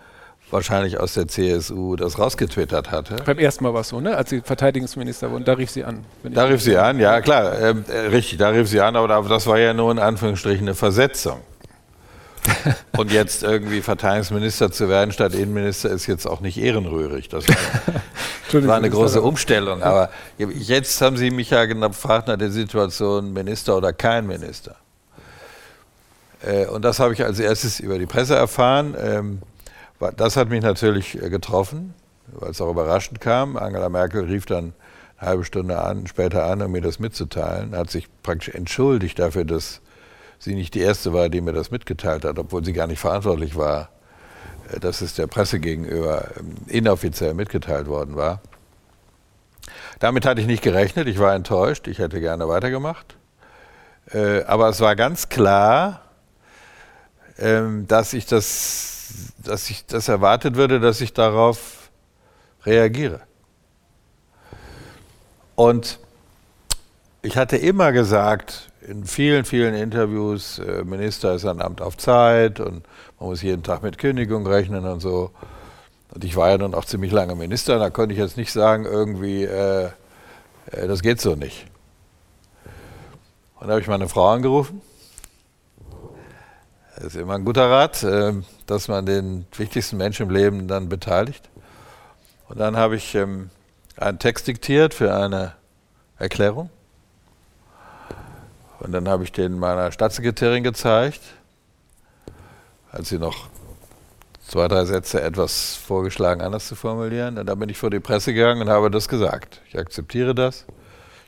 [0.53, 3.17] wahrscheinlich aus der CSU das rausgetwittert hatte.
[3.25, 4.15] Beim ersten Mal war es so, ne?
[4.15, 6.05] als Sie Verteidigungsminister wurden, da rief sie an.
[6.23, 9.47] Da rief sie an, ja klar, ähm, äh, richtig, da rief sie an, aber das
[9.47, 11.41] war ja nur in Anführungsstrichen eine Versetzung.
[12.97, 17.29] Und jetzt irgendwie Verteidigungsminister zu werden statt Innenminister ist jetzt auch nicht ehrenrührig.
[17.29, 19.81] Das war, war eine große Umstellung.
[19.81, 24.75] Aber jetzt haben Sie mich ja gefragt nach der Situation Minister oder kein Minister.
[26.45, 29.41] Äh, und das habe ich als erstes über die Presse erfahren.
[30.11, 31.93] Das hat mich natürlich äh, getroffen,
[32.27, 33.57] weil es auch überraschend kam.
[33.57, 34.73] Angela Merkel rief dann
[35.17, 37.75] eine halbe Stunde an, später an, um mir das mitzuteilen.
[37.75, 39.81] Hat sich praktisch entschuldigt dafür, dass
[40.39, 43.55] sie nicht die Erste war, die mir das mitgeteilt hat, obwohl sie gar nicht verantwortlich
[43.55, 43.89] war,
[44.71, 48.41] äh, dass es der Presse gegenüber ähm, inoffiziell mitgeteilt worden war.
[49.99, 53.15] Damit hatte ich nicht gerechnet, ich war enttäuscht, ich hätte gerne weitergemacht.
[54.11, 56.01] Äh, aber es war ganz klar,
[57.37, 58.92] ähm, dass ich das
[59.43, 61.89] dass ich das erwartet würde, dass ich darauf
[62.65, 63.21] reagiere.
[65.55, 65.99] Und
[67.21, 72.59] ich hatte immer gesagt, in vielen, vielen Interviews, äh, Minister ist ein Amt auf Zeit
[72.59, 72.83] und
[73.19, 75.31] man muss jeden Tag mit Kündigung rechnen und so.
[76.13, 78.85] Und ich war ja nun auch ziemlich lange Minister, da konnte ich jetzt nicht sagen,
[78.85, 79.85] irgendwie, äh,
[80.71, 81.65] äh, das geht so nicht.
[83.59, 84.81] Und da habe ich meine Frau angerufen
[86.95, 90.89] das ist immer ein guter Rat, ähm, dass man den wichtigsten Menschen im Leben dann
[90.89, 91.49] beteiligt.
[92.49, 93.49] Und dann habe ich ähm,
[93.97, 95.53] einen Text diktiert für eine
[96.17, 96.69] Erklärung.
[98.79, 101.21] Und dann habe ich den meiner Staatssekretärin gezeigt,
[102.91, 103.47] als sie noch
[104.47, 107.37] zwei, drei Sätze etwas vorgeschlagen, anders zu formulieren.
[107.37, 109.61] Und dann bin ich vor die Presse gegangen und habe das gesagt.
[109.69, 110.65] Ich akzeptiere das.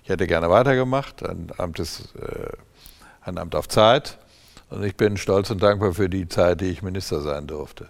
[0.04, 1.24] Ich hätte gerne weitergemacht.
[1.24, 2.50] Ein Amt ist äh,
[3.22, 4.18] ein Amt auf Zeit.
[4.70, 7.88] Und ich bin stolz und dankbar für die Zeit, die ich Minister sein durfte.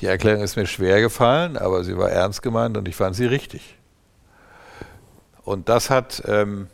[0.00, 3.26] Die Erklärung ist mir schwer gefallen, aber sie war ernst gemeint und ich fand sie
[3.26, 3.76] richtig.
[5.42, 6.66] Und das hat ähm,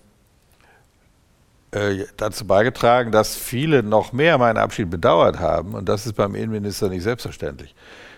[1.70, 5.75] äh, dazu beigetragen, dass viele noch mehr meinen Abschied bedauert haben.
[5.75, 7.75] Und das ist beim Innenminister nicht selbstverständlich.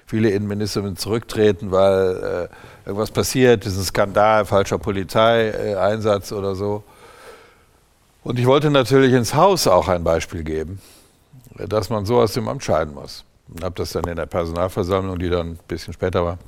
[0.07, 2.48] Viele Innenminister müssen zurücktreten, weil
[2.84, 6.82] äh, irgendwas passiert, diesen Skandal, falscher Polizeieinsatz oder so.
[8.24, 10.80] Und ich wollte natürlich ins Haus auch ein Beispiel geben,
[11.56, 13.24] dass man so aus dem Amt scheiden muss.
[13.48, 16.38] Und habe das dann in der Personalversammlung, die dann ein bisschen später war,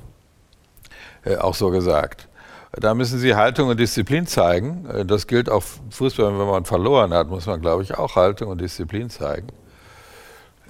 [1.23, 2.27] äh, auch so gesagt.
[2.71, 4.87] Da müssen Sie Haltung und Disziplin zeigen.
[4.89, 8.49] Äh, das gilt auch Fußball, wenn man verloren hat, muss man, glaube ich, auch Haltung
[8.49, 9.47] und Disziplin zeigen.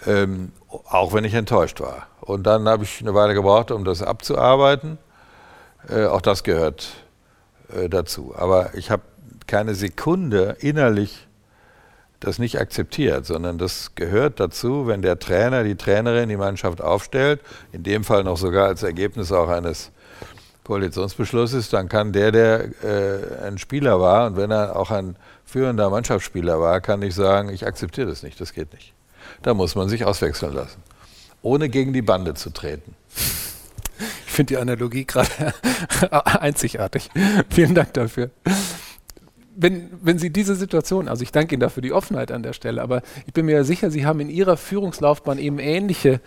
[0.05, 0.51] Ähm,
[0.89, 2.07] auch wenn ich enttäuscht war.
[2.19, 4.97] Und dann habe ich eine Weile gebraucht, um das abzuarbeiten.
[5.87, 6.89] Äh, auch das gehört
[7.73, 8.35] äh, dazu.
[8.37, 9.03] Aber ich habe
[9.47, 11.27] keine Sekunde innerlich
[12.19, 17.41] das nicht akzeptiert, sondern das gehört dazu, wenn der Trainer, die Trainerin die Mannschaft aufstellt,
[17.71, 19.91] in dem Fall noch sogar als Ergebnis auch eines
[20.63, 25.15] Koalitionsbeschluss ist, dann kann der, der äh, ein Spieler war und wenn er auch ein
[25.45, 28.93] führender Mannschaftsspieler war, kann ich sagen, ich akzeptiere das nicht, das geht nicht.
[29.43, 30.81] Da muss man sich auswechseln lassen,
[31.41, 32.95] ohne gegen die Bande zu treten.
[34.25, 35.29] Ich finde die Analogie gerade
[36.41, 37.09] einzigartig.
[37.49, 38.29] Vielen Dank dafür.
[39.59, 42.81] Wenn, wenn Sie diese Situation, also ich danke Ihnen dafür die Offenheit an der Stelle,
[42.81, 46.21] aber ich bin mir sicher, Sie haben in Ihrer Führungslaufbahn eben ähnliche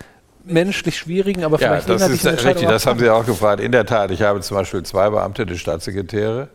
[0.44, 3.60] menschlich schwierigen, aber vielleicht ja, das ist richtig, das haben Sie auch gefragt.
[3.60, 6.48] In der Tat, ich habe zum Beispiel zwei beamtete Staatssekretäre,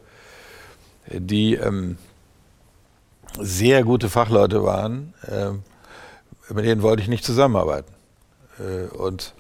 [1.08, 1.98] die ähm,
[3.40, 5.14] sehr gute Fachleute waren.
[5.30, 5.64] Ähm,
[6.50, 7.92] mit denen wollte ich nicht zusammenarbeiten.
[8.60, 9.34] Äh, und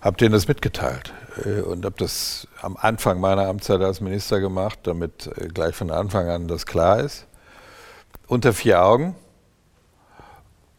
[0.00, 1.12] habe denen das mitgeteilt.
[1.44, 5.90] Äh, und habe das am Anfang meiner Amtszeit als Minister gemacht, damit äh, gleich von
[5.90, 7.26] Anfang an das klar ist.
[8.26, 9.14] Unter vier Augen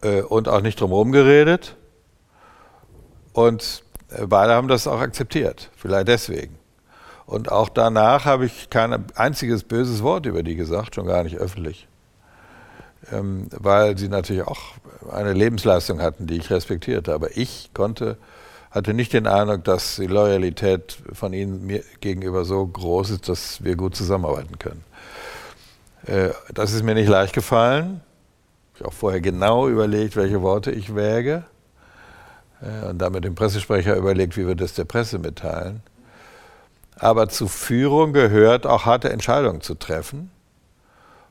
[0.02, 1.76] äh, und auch nicht drumherum geredet
[3.34, 3.84] und
[4.26, 6.58] beide haben das auch akzeptiert, vielleicht deswegen.
[7.26, 11.36] Und auch danach habe ich kein einziges böses Wort über die gesagt, schon gar nicht
[11.36, 11.88] öffentlich.
[13.12, 14.62] Ähm, weil sie natürlich auch
[15.12, 17.14] eine Lebensleistung hatten, die ich respektierte.
[17.14, 18.18] Aber ich konnte,
[18.72, 23.64] hatte nicht den Eindruck, dass die Loyalität von ihnen mir gegenüber so groß ist, dass
[23.64, 24.84] wir gut zusammenarbeiten können.
[26.06, 28.02] Äh, das ist mir nicht leicht gefallen.
[28.74, 31.46] Ich habe auch vorher genau überlegt, welche Worte ich wäge
[32.90, 35.82] und damit dem Pressesprecher überlegt, wie wir das der Presse mitteilen.
[36.96, 40.32] Aber zu Führung gehört auch harte Entscheidungen zu treffen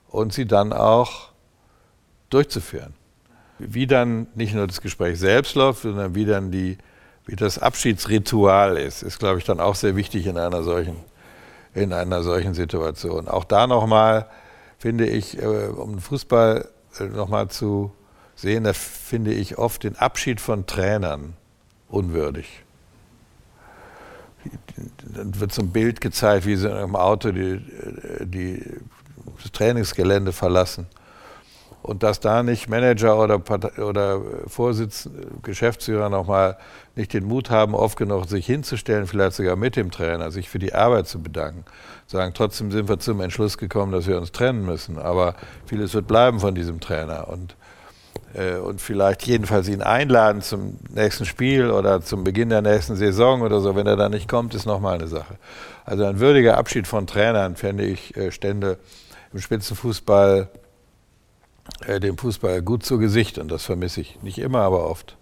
[0.08, 1.30] und sie dann auch
[2.30, 2.94] durchzuführen.
[3.58, 6.78] Wie dann nicht nur das Gespräch selbst läuft, sondern wie dann die,
[7.26, 10.96] wie das Abschiedsritual ist, ist, glaube ich, dann auch sehr wichtig in einer solchen,
[11.74, 13.26] in einer solchen Situation.
[13.28, 14.26] Auch da nochmal,
[14.78, 16.68] finde ich, äh, um Fußball
[17.00, 17.92] äh, nochmal zu
[18.36, 21.34] sehen, da finde ich oft den Abschied von Trainern
[21.88, 22.62] unwürdig.
[25.02, 27.60] Dann wird so ein Bild gezeigt, wie sie im Auto die,
[28.20, 28.62] die,
[29.42, 30.86] das Trainingsgelände verlassen.
[31.86, 33.40] Und dass da nicht Manager oder,
[33.78, 35.08] oder Vorsitz,
[35.44, 36.58] Geschäftsführer nochmal
[36.96, 40.58] nicht den Mut haben, oft genug sich hinzustellen, vielleicht sogar mit dem Trainer, sich für
[40.58, 41.64] die Arbeit zu bedanken.
[42.08, 44.98] Sagen, trotzdem sind wir zum Entschluss gekommen, dass wir uns trennen müssen.
[44.98, 47.28] Aber vieles wird bleiben von diesem Trainer.
[47.28, 47.54] Und
[48.34, 53.42] äh, und vielleicht jedenfalls ihn einladen zum nächsten Spiel oder zum Beginn der nächsten Saison
[53.42, 53.76] oder so.
[53.76, 55.36] Wenn er da nicht kommt, ist nochmal eine Sache.
[55.84, 58.78] Also ein würdiger Abschied von Trainern, fände ich, äh, stände
[59.32, 60.48] im Spitzenfußball
[61.86, 65.16] äh, dem Fußball gut zu Gesicht und das vermisse ich nicht immer, aber oft.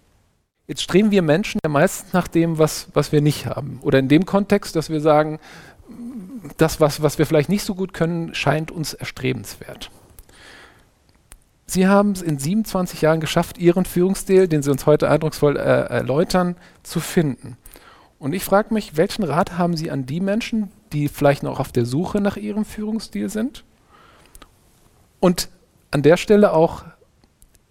[0.67, 3.79] Jetzt streben wir Menschen ja meistens nach dem, was, was wir nicht haben.
[3.83, 5.39] Oder in dem Kontext, dass wir sagen,
[6.57, 9.91] das, was, was wir vielleicht nicht so gut können, scheint uns erstrebenswert.
[11.67, 15.59] Sie haben es in 27 Jahren geschafft, Ihren Führungsstil, den Sie uns heute eindrucksvoll äh,
[15.59, 17.57] erläutern, zu finden.
[18.19, 21.71] Und ich frage mich, welchen Rat haben Sie an die Menschen, die vielleicht noch auf
[21.71, 23.63] der Suche nach Ihrem Führungsstil sind?
[25.19, 25.49] Und
[25.95, 26.83] an der Stelle auch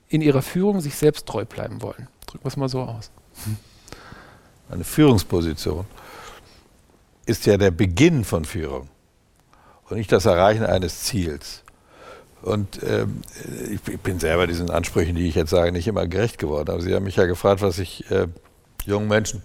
[0.08, 2.08] in ihrer Führung sich selbst treu bleiben wollen.
[2.26, 3.10] Drücken wir es mal so aus.
[4.70, 5.84] Eine Führungsposition
[7.26, 8.88] ist ja der Beginn von Führung
[9.90, 11.64] und nicht das Erreichen eines Ziels.
[12.40, 13.20] Und ähm,
[13.70, 16.70] ich, bin selber diesen Ansprüchen, die ich jetzt sage, nicht immer gerecht geworden.
[16.70, 18.28] Aber Sie haben mich ja gefragt, was ich äh,
[18.86, 19.42] jungen Menschen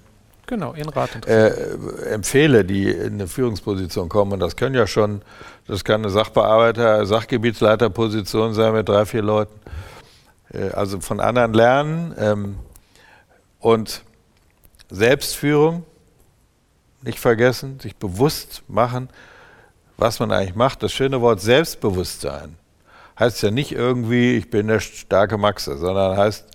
[0.50, 1.50] genau, Ihren Rat äh,
[2.12, 4.34] empfehle, die in eine Führungsposition kommen.
[4.34, 5.22] Und das können ja schon,
[5.68, 9.58] das kann eine Sachbearbeiter, Sachgebietsleiterposition sein mit drei, vier Leuten.
[10.52, 12.14] Äh, also von anderen lernen.
[12.18, 12.56] Ähm,
[13.60, 14.04] und
[14.90, 15.86] Selbstführung
[17.02, 19.10] nicht vergessen, sich bewusst machen,
[19.98, 20.82] was man eigentlich macht.
[20.84, 22.56] Das schöne Wort Selbstbewusstsein
[23.20, 26.46] heißt ja nicht irgendwie, ich bin der starke Maxe, sondern heißt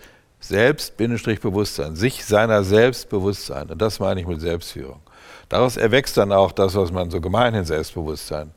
[0.48, 3.70] Selbst-Bewusstsein, sich seiner Selbstbewusstsein.
[3.70, 5.00] Und das meine ich mit Selbstführung.
[5.48, 8.52] Daraus erwächst dann auch das, was man so gemeinhin Selbstbewusstsein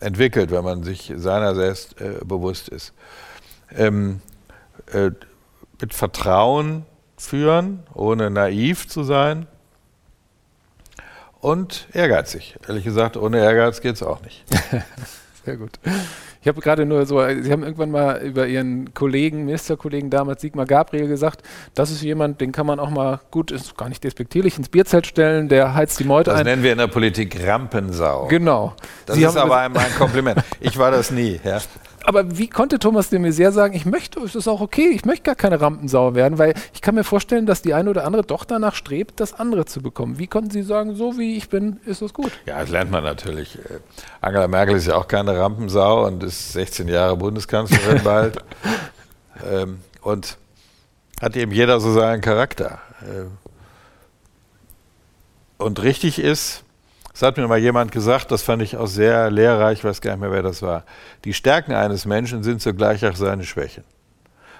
[0.00, 2.92] entwickelt, wenn man sich seiner selbst äh, bewusst ist.
[3.76, 4.20] Ähm,
[4.92, 5.10] äh,
[5.80, 6.84] mit Vertrauen
[7.16, 9.46] führen, ohne naiv zu sein
[11.40, 12.56] und ehrgeizig.
[12.66, 14.44] Ehrlich gesagt, ohne Ehrgeiz geht es auch nicht.
[15.44, 15.72] Sehr gut.
[16.42, 20.64] Ich habe gerade nur so, Sie haben irgendwann mal über Ihren Kollegen, Ministerkollegen damals, Sigmar
[20.64, 21.42] Gabriel, gesagt,
[21.74, 25.06] das ist jemand, den kann man auch mal gut, ist gar nicht despektierlich, ins Bierzelt
[25.06, 26.46] stellen, der heizt die Meute das ein.
[26.46, 28.26] Das nennen wir in der Politik Rampensau.
[28.28, 28.74] Genau.
[29.04, 30.42] Das Sie ist aber ein Kompliment.
[30.60, 31.40] Ich war das nie.
[31.44, 31.60] Ja
[32.04, 35.24] aber wie konnte Thomas de Maizière sagen, ich möchte, es ist auch okay, ich möchte
[35.24, 38.44] gar keine Rampensau werden, weil ich kann mir vorstellen, dass die eine oder andere doch
[38.44, 40.18] danach strebt, das andere zu bekommen.
[40.18, 42.32] Wie konnten Sie sagen, so wie ich bin, ist das gut?
[42.46, 43.58] Ja, das lernt man natürlich.
[44.20, 48.38] Angela Merkel ist ja auch keine Rampensau und ist 16 Jahre Bundeskanzlerin bald.
[49.50, 50.38] ähm, und
[51.20, 52.78] hat eben jeder so seinen Charakter.
[53.02, 53.26] Äh,
[55.62, 56.64] und richtig ist,
[57.12, 60.12] das hat mir mal jemand gesagt, das fand ich auch sehr lehrreich, ich weiß gar
[60.12, 60.84] nicht mehr, wer das war.
[61.24, 63.84] Die Stärken eines Menschen sind zugleich auch seine Schwächen.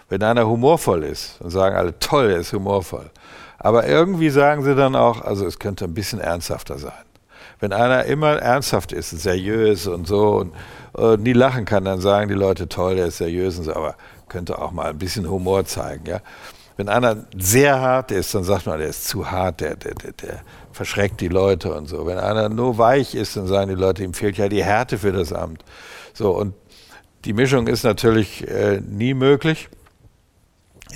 [0.08, 3.10] Wenn einer humorvoll ist, dann sagen alle, toll, er ist humorvoll.
[3.58, 7.04] Aber irgendwie sagen sie dann auch, also es könnte ein bisschen ernsthafter sein.
[7.60, 10.54] Wenn einer immer ernsthaft ist, seriös und so und,
[10.94, 13.94] und nie lachen kann, dann sagen die Leute, toll, der ist seriös und so, aber
[14.28, 16.06] könnte auch mal ein bisschen Humor zeigen.
[16.06, 16.20] Ja?
[16.80, 20.12] Wenn einer sehr hart ist, dann sagt man, der ist zu hart, der, der, der,
[20.12, 20.40] der
[20.72, 22.06] verschreckt die Leute und so.
[22.06, 25.12] Wenn einer nur weich ist, dann sagen die Leute, ihm fehlt ja die Härte für
[25.12, 25.62] das Amt.
[26.14, 26.54] So, und
[27.26, 29.68] die Mischung ist natürlich äh, nie möglich.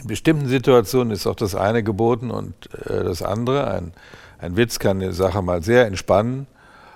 [0.00, 2.54] In bestimmten Situationen ist auch das eine geboten und
[2.86, 3.66] äh, das andere.
[3.70, 3.92] Ein,
[4.38, 6.46] ein Witz kann die Sache mal sehr entspannen,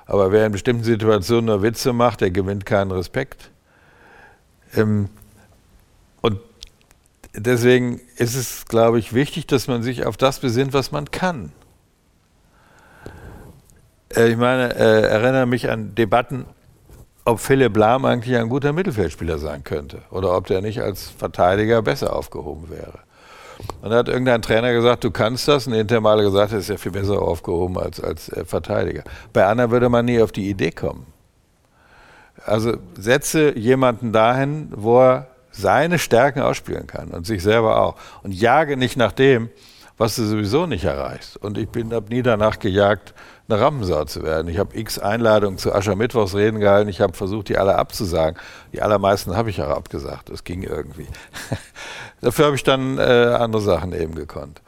[0.06, 3.50] aber wer in bestimmten Situationen nur Witze macht, der gewinnt keinen Respekt.
[4.74, 5.10] Ähm,
[7.40, 11.52] deswegen ist es, glaube ich, wichtig, dass man sich auf das besinnt, was man kann.
[14.14, 16.46] Äh, ich meine, äh, erinnere mich an Debatten,
[17.24, 21.82] ob Philipp Lahm eigentlich ein guter Mittelfeldspieler sein könnte oder ob der nicht als Verteidiger
[21.82, 23.00] besser aufgehoben wäre.
[23.82, 25.66] Und da hat irgendein Trainer gesagt, du kannst das.
[25.66, 29.02] Und hinterher mal gesagt, er ist ja viel besser aufgehoben als, als äh, Verteidiger.
[29.32, 31.06] Bei Anna würde man nie auf die Idee kommen.
[32.46, 35.26] Also setze jemanden dahin, wo er
[35.58, 37.96] seine Stärken ausspielen kann und sich selber auch.
[38.22, 39.50] Und jage nicht nach dem,
[39.96, 41.36] was du sowieso nicht erreichst.
[41.36, 43.14] Und ich bin habe nie danach gejagt,
[43.48, 44.48] eine Rampensau zu werden.
[44.48, 46.88] Ich habe x Einladungen zu Aschermittwochsreden gehalten.
[46.88, 48.38] Ich habe versucht, die alle abzusagen.
[48.72, 50.30] Die allermeisten habe ich auch abgesagt.
[50.30, 51.06] Das ging irgendwie.
[52.20, 54.60] Dafür habe ich dann äh, andere Sachen eben gekonnt.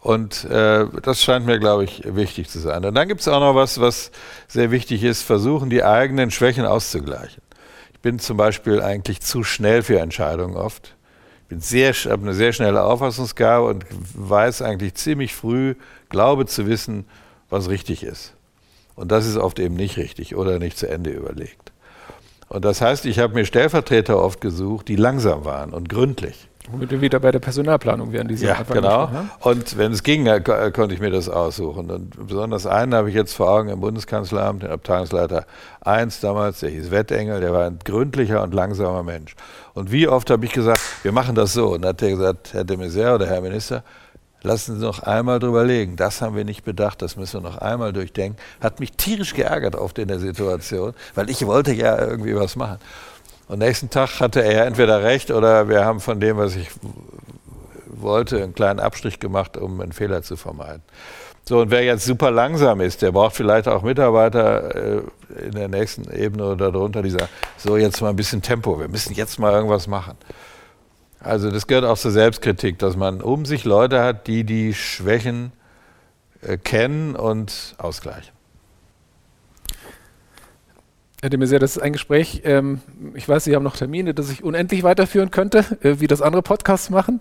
[0.00, 2.84] Und äh, das scheint mir, glaube ich, wichtig zu sein.
[2.84, 4.10] Und dann gibt es auch noch was, was
[4.46, 7.41] sehr wichtig ist, versuchen, die eigenen Schwächen auszugleichen.
[8.02, 10.96] Ich bin zum Beispiel eigentlich zu schnell für Entscheidungen oft
[11.52, 13.84] ich habe eine sehr schnelle Auffassungsgabe und
[14.14, 15.74] weiß eigentlich ziemlich früh,
[16.08, 17.04] glaube zu wissen,
[17.50, 18.34] was richtig ist.
[18.94, 21.72] Und das ist oft eben nicht richtig oder nicht zu Ende überlegt.
[22.48, 26.48] Und das heißt, ich habe mir Stellvertreter oft gesucht, die langsam waren und gründlich.
[26.70, 29.10] Womit wir wieder bei der Personalplanung wären, die Sie Ja, genau.
[29.40, 31.90] Und wenn es ging, konnte ich mir das aussuchen.
[31.90, 35.44] Und besonders einen habe ich jetzt vor Augen im Bundeskanzleramt, den Abteilungsleiter
[35.80, 39.34] 1 damals, der hieß Wettengel, der war ein gründlicher und langsamer Mensch.
[39.74, 41.70] Und wie oft habe ich gesagt, wir machen das so.
[41.70, 43.82] Und dann hat er gesagt, Herr de Maizière oder Herr Minister,
[44.42, 45.96] lassen Sie noch einmal drüber legen.
[45.96, 48.40] Das haben wir nicht bedacht, das müssen wir noch einmal durchdenken.
[48.60, 52.78] Hat mich tierisch geärgert oft in der Situation, weil ich wollte ja irgendwie was machen.
[53.52, 56.70] Und nächsten Tag hatte er entweder recht oder wir haben von dem, was ich
[57.86, 60.82] wollte, einen kleinen Abstrich gemacht, um einen Fehler zu vermeiden.
[61.44, 65.02] So, und wer jetzt super langsam ist, der braucht vielleicht auch Mitarbeiter äh,
[65.44, 67.28] in der nächsten Ebene oder darunter, die sagen,
[67.58, 70.16] so jetzt mal ein bisschen Tempo, wir müssen jetzt mal irgendwas machen.
[71.20, 75.52] Also das gehört auch zur Selbstkritik, dass man um sich Leute hat, die die Schwächen
[76.40, 78.31] äh, kennen und ausgleichen.
[81.22, 82.80] Herr de Maizière, das ist ein Gespräch, ähm,
[83.14, 86.42] ich weiß, Sie haben noch Termine, das ich unendlich weiterführen könnte, äh, wie das andere
[86.42, 87.20] Podcasts machen.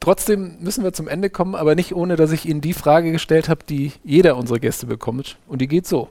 [0.00, 3.48] Trotzdem müssen wir zum Ende kommen, aber nicht ohne, dass ich Ihnen die Frage gestellt
[3.48, 5.36] habe, die jeder unserer Gäste bekommt.
[5.46, 6.08] Und die geht so.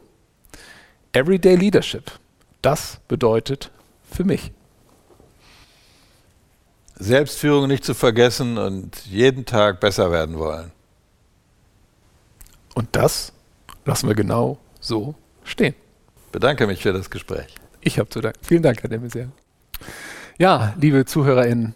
[1.11, 2.09] Everyday Leadership,
[2.61, 3.69] das bedeutet
[4.09, 4.53] für mich.
[6.95, 10.71] Selbstführung nicht zu vergessen und jeden Tag besser werden wollen.
[12.75, 13.33] Und das
[13.83, 15.75] lassen wir genau so stehen
[16.31, 17.55] bedanke mich für das Gespräch.
[17.81, 18.39] Ich habe zu danken.
[18.41, 19.29] Vielen Dank, Herr Demisier.
[20.37, 21.75] Ja, liebe ZuhörerInnen,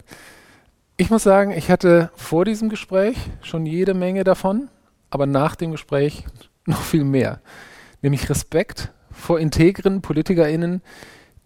[0.95, 4.69] ich muss sagen, ich hatte vor diesem Gespräch schon jede Menge davon,
[5.09, 6.25] aber nach dem Gespräch
[6.65, 7.41] noch viel mehr,
[8.01, 10.81] nämlich Respekt vor integren PolitikerInnen,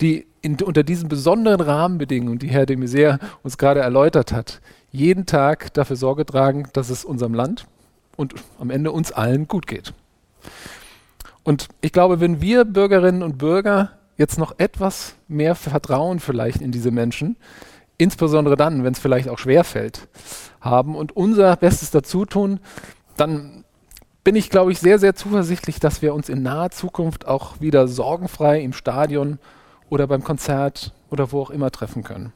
[0.02, 5.26] die in, unter diesen besonderen Rahmenbedingungen, die Herr de Maizière uns gerade erläutert hat, jeden
[5.26, 7.66] Tag dafür Sorge tragen, dass es unserem Land
[8.16, 9.94] und am Ende uns allen gut geht.
[11.48, 16.74] Und ich glaube, wenn wir Bürgerinnen und Bürger jetzt noch etwas mehr Vertrauen vielleicht in
[16.74, 17.38] diese Menschen,
[17.98, 20.10] insbesondere dann, wenn es vielleicht auch schwer fällt,
[20.60, 22.60] haben und unser Bestes dazu tun,
[23.16, 23.64] dann
[24.26, 27.88] bin ich, glaube ich, sehr, sehr zuversichtlich, dass wir uns in naher Zukunft auch wieder
[27.88, 29.40] sorgenfrei im Stadion
[29.88, 32.34] oder beim Konzert oder wo auch immer treffen können.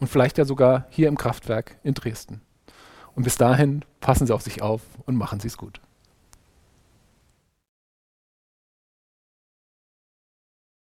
[0.00, 2.42] Und vielleicht ja sogar hier im Kraftwerk in Dresden.
[3.14, 5.80] Und bis dahin passen Sie auf sich auf und machen Sie es gut.